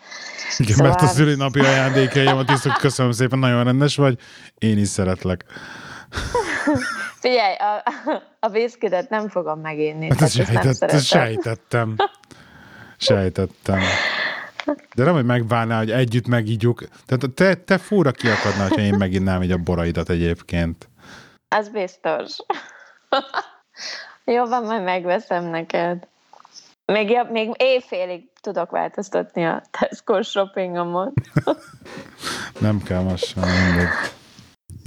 [0.57, 0.91] Igen, szóval...
[0.91, 4.19] mert a szülinapi ajándékaimat is köszönöm szépen, nagyon rendes vagy,
[4.57, 5.45] én is szeretlek.
[7.21, 7.83] Figyelj, a,
[8.39, 10.09] a viszkidet nem fogom meginni.
[10.09, 11.95] Hát ezt sejtett, sejtettem.
[12.97, 13.79] Sejtettem.
[14.95, 16.83] De nem, hogy megválná, hogy együtt megígyuk.
[17.05, 20.89] Tehát te, te fúra kiakadnál, ha én meginnám így a boraidat egyébként.
[21.47, 22.35] Az biztos.
[24.35, 26.07] Jó van, majd megveszem neked.
[26.85, 31.13] Még, jobb, még éjfélig tudok változtatni a Tesco shoppingomon.
[32.59, 33.43] Nem kell most sem,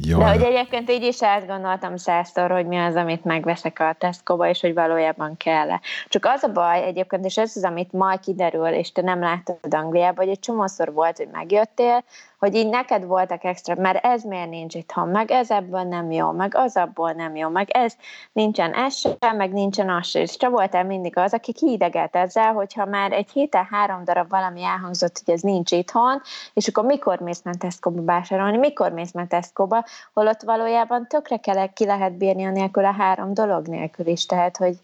[0.04, 0.18] Jó.
[0.18, 4.60] De hogy egyébként így is átgondoltam százszor, hogy mi az, amit megveszek a Tesco-ba, és
[4.60, 5.80] hogy valójában kell -e.
[6.08, 9.74] Csak az a baj egyébként, és ez az, amit majd kiderül, és te nem láttad
[9.74, 12.04] Angliában, hogy egy csomószor volt, hogy megjöttél,
[12.38, 16.30] hogy így neked voltak extra, mert ez miért nincs itthon, meg ez ebből nem jó,
[16.30, 17.94] meg az abból nem jó, meg ez
[18.32, 20.22] nincsen ez sem, meg nincsen az sem.
[20.22, 24.62] És te voltál mindig az, aki kiidegelt ezzel, hogyha már egy héten három darab valami
[24.62, 26.22] elhangzott, hogy ez nincs itthon,
[26.54, 29.84] és akkor mikor mész ment Tesco-ba vásárolni, mikor mész ment Tesco-ba,
[30.14, 34.56] holott valójában tökre kell, ki lehet bírni a nélkül a három dolog nélkül is, tehát
[34.56, 34.76] hogy,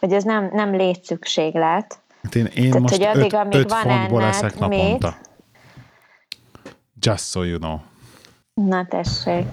[0.00, 1.98] hogy ez nem, nem létszükséglet.
[2.22, 5.16] Hát én, én Tehát, most hogy addig, öt, amíg öt van fontból leszek naponta.
[7.00, 7.80] Just so you know.
[8.54, 9.46] Na tessék.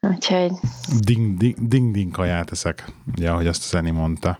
[0.00, 0.52] Úgyhogy...
[0.98, 4.38] Ding, ding, kaját eszek, ugye, ahogy azt Zeni mondta.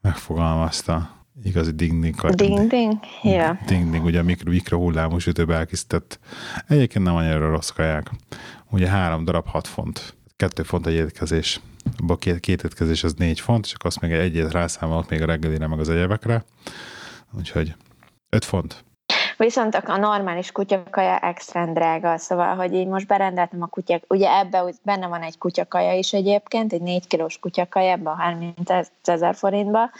[0.00, 1.24] Megfogalmazta.
[1.42, 2.36] Igazi ding, ding kaját.
[2.36, 3.58] Ding, ding, ja.
[3.66, 6.18] Ding, ding, ugye a mikro, mikrohullámú sütőbe elkészített.
[6.66, 8.10] Egyébként nem annyira rossz kaják.
[8.70, 10.16] Ugye három darab hat font.
[10.36, 11.60] Kettő font egy étkezés
[11.98, 15.26] abban két, két étkezés az négy font, és akkor azt még egyet rászámolok még a
[15.26, 16.44] reggelire, meg az egyebekre.
[17.32, 17.74] Úgyhogy
[18.28, 18.84] öt font.
[19.36, 24.64] Viszont a normális kutyakaja extra drága, szóval, hogy így most berendeltem a kutyák, ugye ebbe
[24.82, 28.70] benne van egy kutyakaja is egyébként, egy négy kilós kutyakaja, ebbe a 30
[29.04, 29.90] ezer forintba,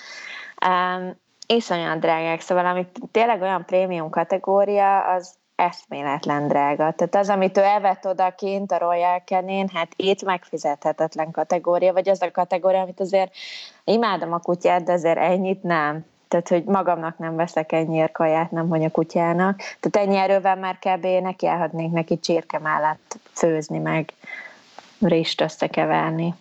[0.67, 1.17] um,
[1.47, 6.93] iszonyat drágák, szóval ami tényleg olyan prémium kategória, az eszméletlen drága.
[6.93, 12.23] Tehát az, amit ő elvett odakint a Royal Canin, hát itt megfizethetetlen kategória, vagy az
[12.23, 13.35] a kategória, amit azért
[13.85, 16.05] imádom a kutyát, de azért ennyit nem.
[16.29, 19.57] Tehát, hogy magamnak nem veszek ennyi kaját, nem hogy a kutyának.
[19.81, 21.07] Tehát ennyi erővel már kb.
[21.23, 24.13] nekiállhatnék neki csirke mellett főzni, meg
[25.01, 26.35] rist összekeverni.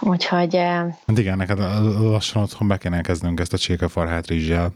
[0.00, 0.54] Úgyhogy...
[0.54, 1.58] Eh, hát igen, neked
[2.00, 4.72] lassan otthon be kéne kezdnünk ezt a csirkefarhát rizssel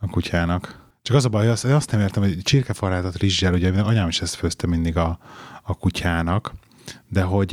[0.00, 0.78] a kutyának.
[1.02, 4.34] Csak az a baj, azt, azt nem értem, hogy csirkefarátat rizssel, ugye anyám is ezt
[4.34, 5.18] főzte mindig a,
[5.62, 6.52] a kutyának,
[7.08, 7.48] de hogy,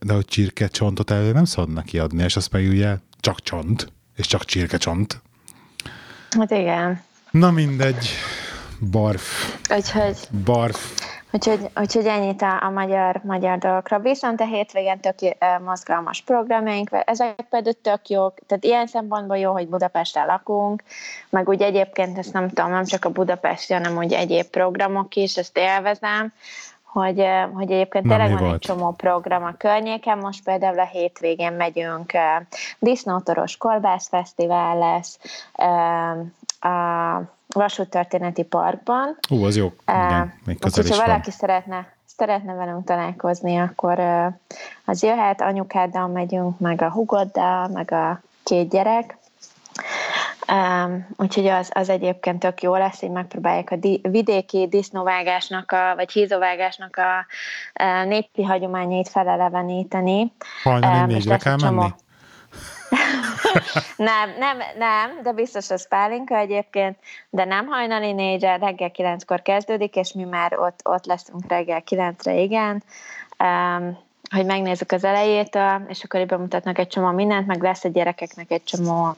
[0.00, 3.92] de hogy csirke csontot el nem szabad neki adni, és azt meg ugye csak csont,
[4.16, 5.20] és csak csirke csont.
[6.38, 7.02] Hát igen.
[7.30, 8.08] Na mindegy.
[8.90, 9.56] Barf.
[9.70, 10.18] Úgyhogy...
[10.44, 11.00] Barf.
[11.34, 13.98] Úgyhogy, úgyhogy ennyit a, a magyar, magyar dolgokra.
[13.98, 19.68] Viszont a hétvégén tök mozgalmas programjaink, ezek pedig tök jók, tehát ilyen szempontból jó, hogy
[19.68, 20.82] Budapesten lakunk,
[21.30, 25.36] meg úgy egyébként ezt nem tudom, nem csak a Budapesti, hanem úgy egyéb programok is,
[25.36, 26.32] ezt élvezem,
[26.92, 28.54] hogy, hogy egyébként tényleg van volt?
[28.54, 32.12] egy csomó program a környéken, most például a hétvégén megyünk,
[32.78, 35.18] Disznótoros Kolbászfesztivál lesz,
[36.60, 39.18] a Vasúttörténeti Parkban.
[39.30, 39.72] Ú, az jó.
[39.86, 43.98] Igen, még közel is valaki szeretne, szeretne velünk találkozni, akkor
[44.84, 49.18] az jöhet, anyukáddal megyünk, meg a hugoddal, meg a két gyerek.
[50.52, 55.94] Um, úgyhogy az, az egyébként tök jó lesz, így megpróbálják a di- vidéki disznóvágásnak, a,
[55.94, 57.26] vagy hízovágásnak a,
[57.84, 60.32] a népi hagyományait feleleveníteni.
[60.62, 61.76] Hajnali um, négyre kell menni?
[61.76, 61.86] Csomó,
[63.96, 66.98] nem, nem, nem, de biztos az pálinka egyébként,
[67.30, 72.34] de nem hajnali négyre, reggel kilenckor kezdődik, és mi már ott, ott leszünk reggel kilencre,
[72.34, 72.82] igen.
[73.38, 73.98] Um,
[74.32, 75.58] hogy megnézzük az elejét,
[75.88, 79.16] és akkor bemutatnak egy csomó mindent, meg lesz a gyerekeknek egy csomó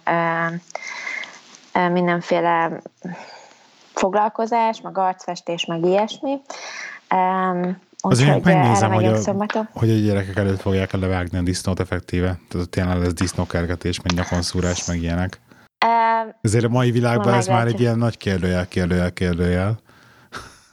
[1.92, 2.80] mindenféle
[3.92, 6.40] foglalkozás, meg arcfestés, meg ilyesmi.
[7.98, 12.38] Azért megnézem, hogy a, hogy a gyerekek előtt fogják levágni a disznót effektíve.
[12.48, 15.40] Tehát tényleg lesz disznókergetés, meg nyakonszúrás, meg ilyenek.
[16.40, 19.78] Ezért a mai világban ez már egy ilyen nagy kérdőjel, kérdőjel, kérdőjel.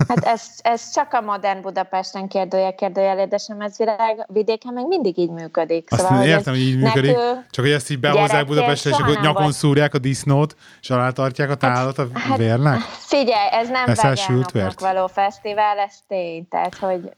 [0.07, 4.87] Hát ez, ez csak a modern Budapesten kérdője, kérdőjel, de sem ez világ, vidéken meg
[4.87, 5.87] mindig így működik.
[5.91, 7.15] Azt szóval, értem, hogy így működik,
[7.49, 9.55] csak hogy ezt így behozzák Budapestre, és akkor nyakon volt.
[9.55, 12.73] szúrják a disznót, és alá tartják a tálat a hát, vérnek?
[12.73, 17.11] Hát figyelj, ez nem vegánoknak való fesztivál, ez tény, tehát hogy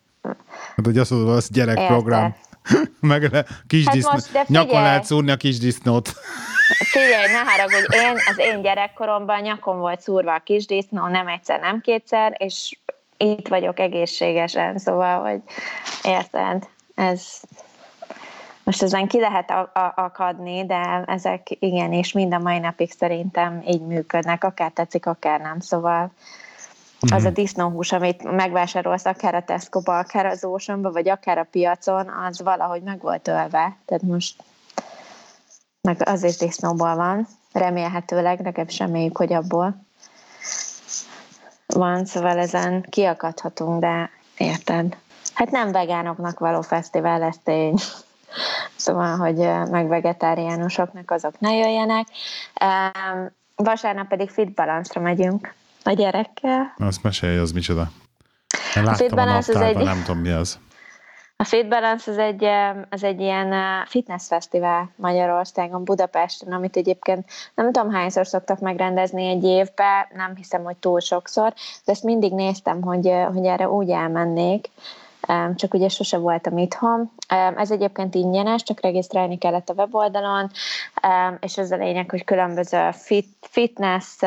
[0.76, 2.36] Hát, hogy azt mondod, az gyerekprogram.
[2.99, 4.43] Meg le, kis hát disznó.
[4.47, 6.09] Nyakon lehet szúrni a kis disznót.
[6.93, 11.59] Figyelj, ne haragudj, én az én gyerekkoromban nyakon volt szúrva a kis disznó, nem egyszer,
[11.59, 12.78] nem kétszer, és
[13.18, 15.41] itt vagyok egészségesen, szóval, hogy
[16.03, 17.41] érted, ez
[18.64, 19.53] most ezen ki lehet
[19.95, 25.59] akadni, de ezek igenis mind a mai napig szerintem így működnek, akár tetszik, akár nem,
[25.59, 26.11] szóval
[27.06, 27.16] Mm-hmm.
[27.16, 32.10] Az a disznóhús, amit megvásárolsz akár a Tesco-ba, akár az ocean vagy akár a piacon,
[32.10, 33.78] az valahogy meg volt ölve.
[33.86, 34.43] Tehát most
[35.82, 37.28] meg azért disznóból van.
[37.51, 39.86] Remélhetőleg, nekem reméljük, hogy abból
[41.68, 44.97] van, szóval ezen kiakadhatunk, de érted?
[45.34, 47.76] Hát nem vegánoknak való fesztivál lesz tény.
[48.76, 49.38] Szóval, hogy
[49.70, 52.08] meg vegetáriánusoknak azok ne jöjjenek.
[53.56, 55.54] Vasárnap pedig fit balance megyünk
[55.84, 56.74] a gyerekkel.
[56.78, 57.92] Azt mesélj, az micsoda.
[58.76, 59.86] Én láttam a, a naptárban, egy...
[59.86, 60.60] nem tudom mi az.
[61.36, 62.46] A Fit Balance az egy,
[62.90, 63.54] az egy ilyen
[63.86, 67.26] fitness fesztivál Magyarországon, Budapesten, amit egyébként
[67.56, 71.54] nem tudom hányszor szoktak megrendezni egy évben, nem hiszem, hogy túl sokszor,
[71.86, 74.70] de ezt mindig néztem, hogy, hogy erre úgy elmennék,
[75.56, 77.12] csak ugye sose voltam itthon.
[77.56, 80.52] Ez egyébként ingyenes, csak regisztrálni kellett a weboldalon,
[81.40, 84.20] és az a lényeg, hogy különböző fit, fitness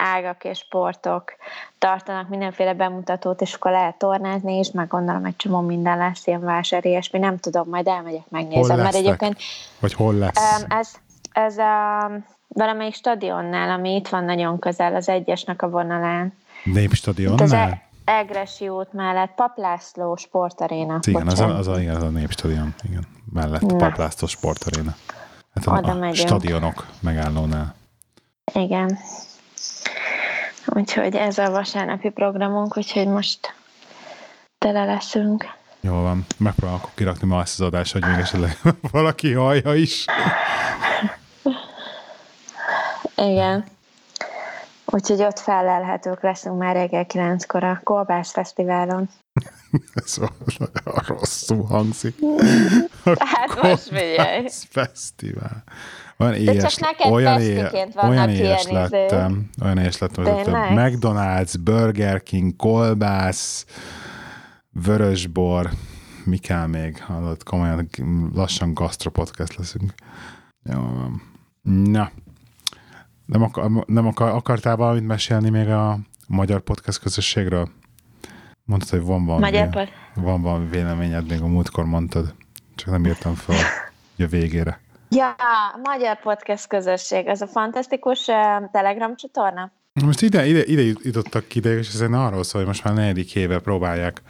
[0.00, 1.32] ágak és sportok
[1.78, 6.40] tartanak mindenféle bemutatót, és akkor lehet tornázni is, meg gondolom egy csomó minden lesz, ilyen
[6.40, 8.76] vásár, ilyesmi, nem tudom, majd elmegyek, megnézem.
[8.76, 9.38] Hol mert egyébként...
[9.80, 10.64] Vagy hol lesz?
[10.68, 10.94] Ez,
[11.32, 12.10] ez a
[12.48, 16.32] valamelyik stadionnál, ami itt van nagyon közel, az egyesnek a vonalán.
[16.64, 17.88] Népstadionnál?
[18.04, 20.98] Egresi út mellett, Paplászló sportaréna.
[21.06, 23.76] Igen, az a, az, a, igen, az a népstadion, igen, mellett, Na.
[23.76, 24.94] Paplászló sportaréna.
[25.54, 27.74] Hát a, Oda a stadionok megállónál.
[28.54, 28.98] Igen.
[30.66, 33.54] Úgyhogy ez a vasárnapi programunk, úgyhogy most
[34.58, 35.44] tele leszünk.
[35.80, 38.58] Jó van, megpróbálok kirakni ma ezt az adást, hogy még esetleg
[38.92, 40.04] valaki hallja is.
[43.16, 43.64] Igen.
[44.84, 49.08] Úgyhogy ott felelhetők leszünk már reggel kilenckor a Kolbász Fesztiválon.
[49.94, 50.18] Ez
[51.06, 52.16] rosszul hangzik.
[53.04, 54.48] A hát most figyelj.
[54.70, 55.62] Fesztivál.
[56.20, 58.72] Olyan éhes, csak neked olyan, éhe, olyan éhes izé.
[58.72, 63.66] lettem, olyan éhes lettem, hogy McDonald's, Burger King, kolbász,
[64.70, 65.70] vörösbor,
[66.24, 67.02] mi kell még?
[67.02, 67.88] Hallott, komolyan
[68.34, 69.94] lassan gastropodcast leszünk.
[70.62, 70.80] Jó,
[71.62, 72.10] na,
[73.26, 75.98] nem, akar, nem akar, akartál valamit mesélni még a
[76.28, 77.68] magyar podcast közösségről?
[78.64, 82.34] Mondtad, hogy van valami, magyar van valami véleményed, még a múltkor mondtad.
[82.74, 83.56] Csak nem írtam fel
[84.18, 84.80] a végére.
[85.12, 89.72] Ja, a Magyar Podcast Közösség, az a fantasztikus uh, Telegram csatorna?
[90.04, 93.58] Most ide, ide, ide jutottak ide, és ezen arról szól, hogy most már negyedik éve
[93.58, 94.22] próbálják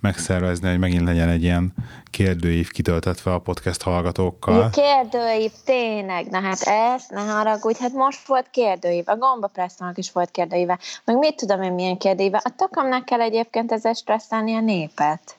[0.00, 1.72] megszervezni, hogy megint legyen egy ilyen
[2.10, 4.56] kérdőív kitöltetve a podcast hallgatókkal.
[4.56, 9.98] Ja, kérdőív, tényleg, na hát ez, ne haragudj, hát most volt kérdőív, a Gomba Presszónak
[9.98, 14.54] is volt kérdőíve, meg mit tudom én milyen kérdőíve, a takamnak kell egyébként ezzel stresszelni
[14.54, 15.36] a népet.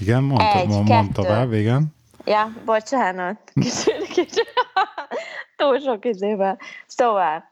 [0.00, 1.93] Igen, mondta, egy, mond, mond tovább, igen.
[2.24, 3.36] Ja, bocsánat.
[3.60, 4.52] Kicsit, kicsit.
[5.56, 6.58] Túl sok idővel.
[6.86, 7.44] Szóval,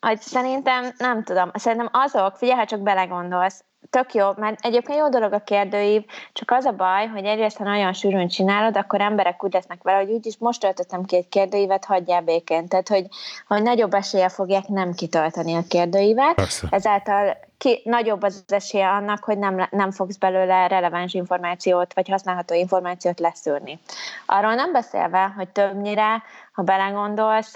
[0.00, 5.08] hogy szerintem, nem tudom, szerintem azok, figyelj, ha csak belegondolsz, tök jó, mert egyébként jó
[5.08, 9.44] dolog a kérdőív, csak az a baj, hogy egyrészt, ha nagyon sűrűn csinálod, akkor emberek
[9.44, 12.68] úgy lesznek vele, hogy úgyis most töltöttem ki egy kérdőívet, hagyjál békén.
[12.68, 13.06] Tehát, hogy,
[13.46, 16.34] hogy nagyobb esélye fogják nem kitölteni a kérdőívet.
[16.34, 16.66] Persze.
[16.70, 22.54] Ezáltal ki, nagyobb az esélye annak, hogy nem, nem fogsz belőle releváns információt, vagy használható
[22.54, 23.78] információt leszűrni.
[24.26, 27.54] Arról nem beszélve, hogy többnyire, ha belegondolsz,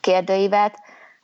[0.00, 0.78] kérdőívet,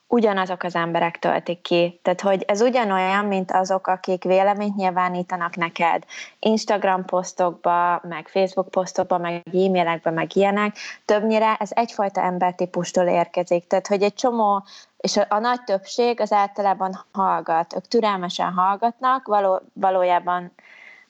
[0.08, 2.00] ugyanazok az emberek töltik ki.
[2.02, 6.04] Tehát, hogy ez ugyanolyan, mint azok, akik véleményt nyilvánítanak neked
[6.38, 10.76] Instagram posztokba, meg Facebook posztokba, meg e-mailekbe, meg ilyenek.
[11.04, 13.66] Többnyire ez egyfajta embertípustól érkezik.
[13.66, 14.64] Tehát, hogy egy csomó
[15.06, 17.74] és a, a nagy többség az általában hallgat.
[17.76, 20.52] Ők türelmesen hallgatnak, való, valójában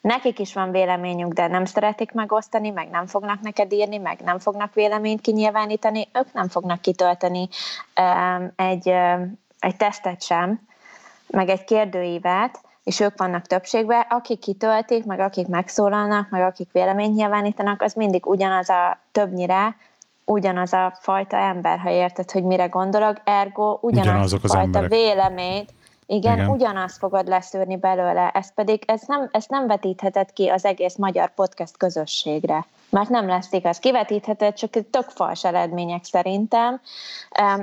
[0.01, 4.39] nekik is van véleményük, de nem szeretik megosztani, meg nem fognak neked írni, meg nem
[4.39, 7.49] fognak véleményt kinyilvánítani, ők nem fognak kitölteni
[8.01, 10.61] um, egy, um, egy tesztet sem,
[11.27, 17.17] meg egy kérdőívet, és ők vannak többségben, akik kitöltik, meg akik megszólalnak, meg akik véleményt
[17.17, 19.77] nyilvánítanak, az mindig ugyanaz a többnyire,
[20.27, 24.91] ugyanaz a fajta ember, ha érted, hogy mire gondolok, ergo ugyanaz Ugyanazok az fajta emberek.
[24.91, 25.75] véleményt,
[26.07, 30.65] igen, Igen, ugyanazt fogod leszűrni belőle, ez pedig ez nem, ezt nem vetítheted ki az
[30.65, 33.79] egész magyar podcast közösségre, mert nem lesz igaz.
[33.79, 36.81] Kivetítheted, csak tök fals eredmények szerintem,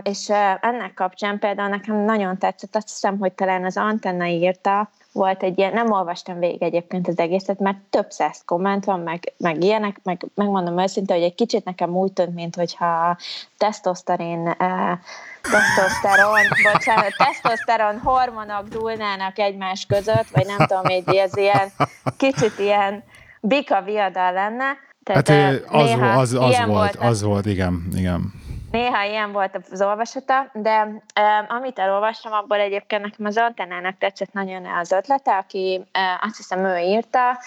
[0.04, 0.30] és
[0.62, 5.58] ennek kapcsán például nekem nagyon tetszett, azt hiszem, hogy talán az Antenna írta, volt egy
[5.58, 10.00] ilyen, nem olvastam végig egyébként az egészet, mert több száz komment van, meg, meg ilyenek,
[10.04, 13.18] meg megmondom őszintén, hogy egy kicsit nekem úgy tűnt, mint hogyha
[13.58, 14.98] tesztoszterin, eh,
[15.42, 16.40] tesztoszteron,
[16.72, 21.72] bocsánat, tesztoszteron hormonok dúlnának egymás között, vagy nem tudom, egy ez ilyen,
[22.18, 23.04] kicsit ilyen
[23.42, 24.78] bika viadal lenne.
[25.04, 28.34] Tehát, hát az, néha az, az, az volt, volt, az volt, igen, igen.
[28.72, 31.02] Néha ilyen volt az olvasata, de um,
[31.48, 36.66] amit elolvastam, abból egyébként nekem az Antennának tetszett nagyon az ötlete, aki uh, azt hiszem
[36.66, 37.38] ő írta,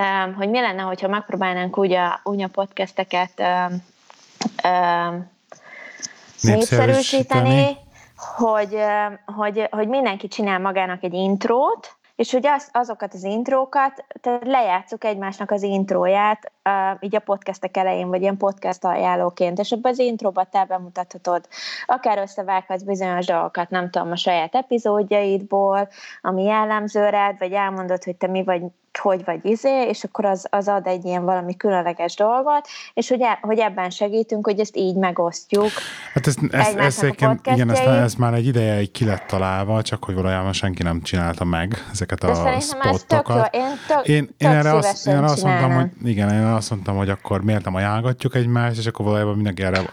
[0.00, 3.84] um, hogy mi lenne, hogyha megpróbálnánk úgy a, úgy a podcasteket um,
[4.64, 5.30] um,
[6.40, 7.76] népszerűsíteni,
[8.36, 8.78] hogy,
[9.24, 15.04] hogy, hogy mindenki csinál magának egy intrót, és hogy az, azokat az intrókat, tehát lejátszuk
[15.04, 19.98] egymásnak az intróját, uh, így a podcastek elején, vagy ilyen podcast ajánlóként, és abban az
[19.98, 21.48] intróban te bemutathatod,
[21.86, 25.88] akár összevághatsz bizonyos dolgokat, nem tudom, a saját epizódjaidból,
[26.20, 28.62] ami jellemző rád, vagy elmondod, hogy te mi vagy
[28.98, 33.20] hogy vagy izé, és akkor az, az ad egy ilyen valami különleges dolgot, és hogy,
[33.20, 35.70] e, hogy ebben segítünk, hogy ezt így megosztjuk.
[36.14, 37.02] Hát ezt, ezt, ezt, ezt
[37.44, 41.02] igen, ezt, ezt, már egy ideje egy ki lett találva, csak hogy valójában senki nem
[41.02, 43.54] csinálta meg ezeket De a spottokat.
[43.54, 47.08] Én, tök, én, én, erre azt, én azt mondtam, hogy igen, én azt mondtam, hogy
[47.08, 49.90] akkor miért nem ajánlgatjuk egymást, és akkor valójában mindenki erre,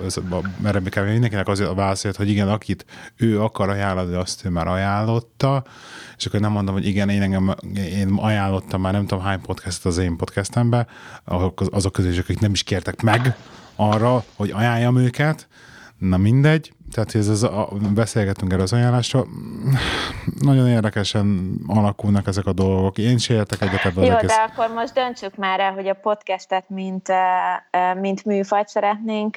[0.63, 0.79] erre
[1.11, 2.85] mindenkinek azért a válaszért, hogy igen, akit
[3.17, 5.63] ő akar ajánlani, azt ő már ajánlotta,
[6.21, 9.91] és akkor nem mondom, hogy igen, én, engem, én ajánlottam már nem tudom hány podcastot
[9.91, 10.87] az én podcastembe,
[11.71, 13.35] azok közül, akik nem is kértek meg
[13.75, 15.47] arra, hogy ajánljam őket,
[16.01, 19.27] na mindegy, tehát ez az, a, beszélgetünk erről az ajánlásról.
[20.39, 22.97] Nagyon érdekesen alakulnak ezek a dolgok.
[22.97, 26.69] Én se értek egyet ebben Jó, de akkor most döntsük már el, hogy a podcastet
[26.69, 27.07] mint,
[28.01, 29.35] mint műfajt szeretnénk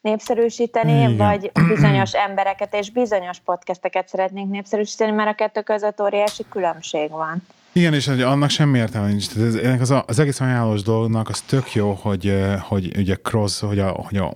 [0.00, 1.16] népszerűsíteni, Igen.
[1.16, 7.42] vagy bizonyos embereket és bizonyos podcasteket szeretnénk népszerűsíteni, mert a kettő között óriási különbség van.
[7.78, 9.28] Igen, és annak semmi értelme nincs.
[9.28, 13.60] Tehát ez, ennek az, az egész ajánlós dolognak az tök jó, hogy, hogy ugye cross,
[13.60, 14.28] hogy, a, hogy a,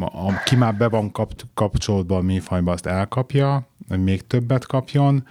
[0.00, 5.26] a, ki már be van kap, kapcsolódva a műfajba, azt elkapja, hogy még többet kapjon.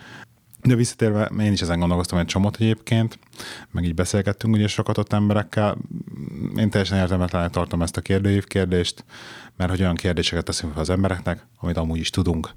[0.62, 3.20] De visszatérve, én is ezen gondolkoztam egy csomót egyébként,
[3.72, 5.78] meg így beszélgettünk ugye sokat ott emberekkel.
[6.56, 9.04] Én teljesen értelmetlenek tartom ezt a kérdőív kérdést,
[9.58, 12.50] mert hogy olyan kérdéseket teszünk fel az embereknek, amit amúgy is tudunk.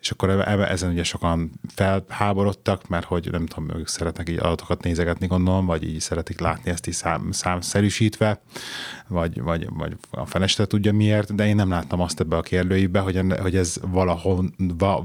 [0.00, 0.30] És akkor
[0.68, 5.88] ezen ugye sokan felháborodtak, mert hogy nem tudom, ők szeretnek így adatokat nézegetni, gondolom, vagy
[5.88, 8.40] így szeretik látni ezt így szám, számszerűsítve,
[9.08, 13.00] vagy, vagy, vagy a feleste tudja miért, de én nem láttam azt ebbe a kérdőjébe,
[13.00, 14.44] hogy, hogy ez valahol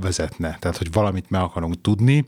[0.01, 0.57] vezetne.
[0.59, 2.25] Tehát, hogy valamit meg akarunk tudni,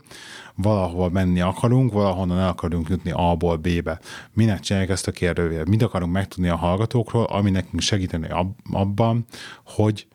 [0.62, 4.00] valahol menni akarunk, valahonnan el akarunk jutni A-ból B-be.
[4.32, 5.68] Minek csinálják ezt a kérdőjét?
[5.68, 8.28] Mit akarunk megtudni a hallgatókról, ami nekünk segíteni
[8.70, 9.24] abban,
[9.64, 10.06] hogy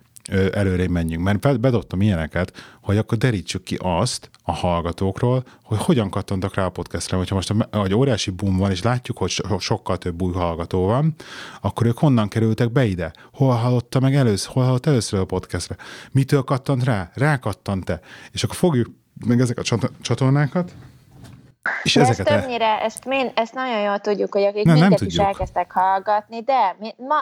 [0.51, 1.23] előre menjünk.
[1.23, 6.69] Mert bedobtam ilyeneket, hogy akkor derítsük ki azt a hallgatókról, hogy hogyan kattantak rá a
[6.69, 7.17] podcastra.
[7.17, 11.15] Hogyha most egy óriási boom van, és látjuk, hogy so- sokkal több új hallgató van,
[11.61, 13.13] akkor ők honnan kerültek be ide?
[13.33, 14.51] Hol hallotta meg először?
[14.53, 15.75] Hol hallott először a podcastra?
[16.11, 17.11] Mitől kattant rá?
[17.13, 17.99] Rákattant-e?
[18.31, 18.89] És akkor fogjuk
[19.25, 20.71] meg ezek a csatornákat,
[21.83, 22.79] és de ezeket ezt többnyire, el...
[22.79, 26.75] ezt, mind, ezt nagyon jól tudjuk, hogy akik nem, minket nem is elkezdtek hallgatni, de
[26.79, 27.15] mi, ma,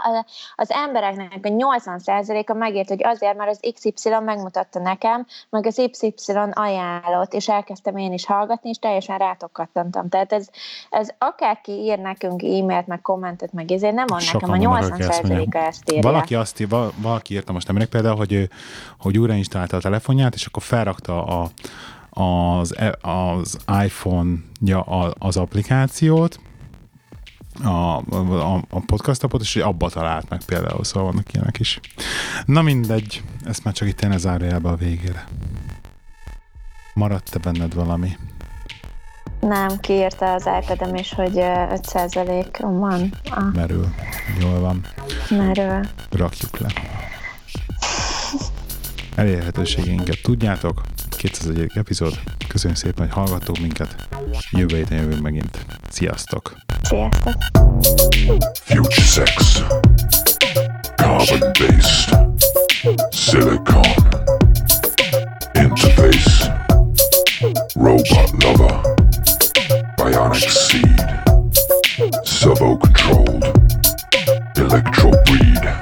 [0.55, 6.13] az embereknek a 80%-a megért, hogy azért, mert az XY megmutatta nekem, meg az YY
[6.51, 10.09] ajánlott, és elkezdtem én is hallgatni, és teljesen rátok kattantam.
[10.09, 10.47] Tehát ez,
[10.89, 15.91] ez akárki ír nekünk e-mailt, meg kommentet, meg ezért nem van nekem, a 80%-a ezt
[15.91, 16.11] írja.
[16.11, 18.49] Valaki, azt, valaki írta most emberek például, hogy,
[18.99, 19.35] hogy újra
[19.71, 21.49] a telefonját, és akkor felrakta a
[22.13, 24.81] az, e, az iPhone-ja
[25.19, 26.39] az applikációt,
[27.63, 31.79] a, a, a podcast appot, és abba talált meg például, szóval vannak ilyenek is.
[32.45, 35.27] Na mindegy, ezt már csak itt én zárójelbe a végére.
[36.93, 38.17] Maradt-e benned valami?
[39.39, 43.13] Nem, kiírta az ipad is, hogy 5% van.
[43.29, 43.53] Ah.
[43.53, 43.87] Merül.
[44.39, 44.81] Jól van.
[45.29, 45.79] Merül.
[46.09, 46.69] Rakjuk le.
[49.15, 50.81] Elérhetőségeinket tudjátok,
[51.17, 51.71] 201.
[51.73, 52.19] epizód.
[52.47, 54.07] Köszönjük szépen, hogy hallgattok minket.
[54.51, 55.65] Jövő héten jövünk megint.
[55.89, 56.55] Sziasztok!
[56.83, 57.29] Sziasztok!
[58.63, 59.63] Future sex
[60.95, 62.15] Carbon based
[63.11, 63.83] Silicon
[65.53, 66.65] Interface
[67.75, 68.81] Robot lover
[69.95, 71.21] Bionic seed
[72.23, 73.51] Servo controlled
[74.55, 75.79] Electro breed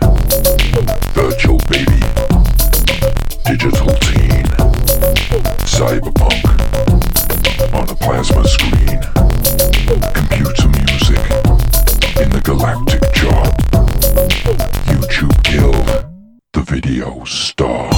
[1.14, 2.19] Virtual baby
[3.50, 4.46] Digital teen
[5.66, 6.46] Cyberpunk
[7.74, 9.02] on a plasma screen.
[10.14, 11.18] Computer music
[12.22, 13.46] in the galactic jar.
[14.86, 16.06] YouTube killed
[16.54, 17.89] the video star.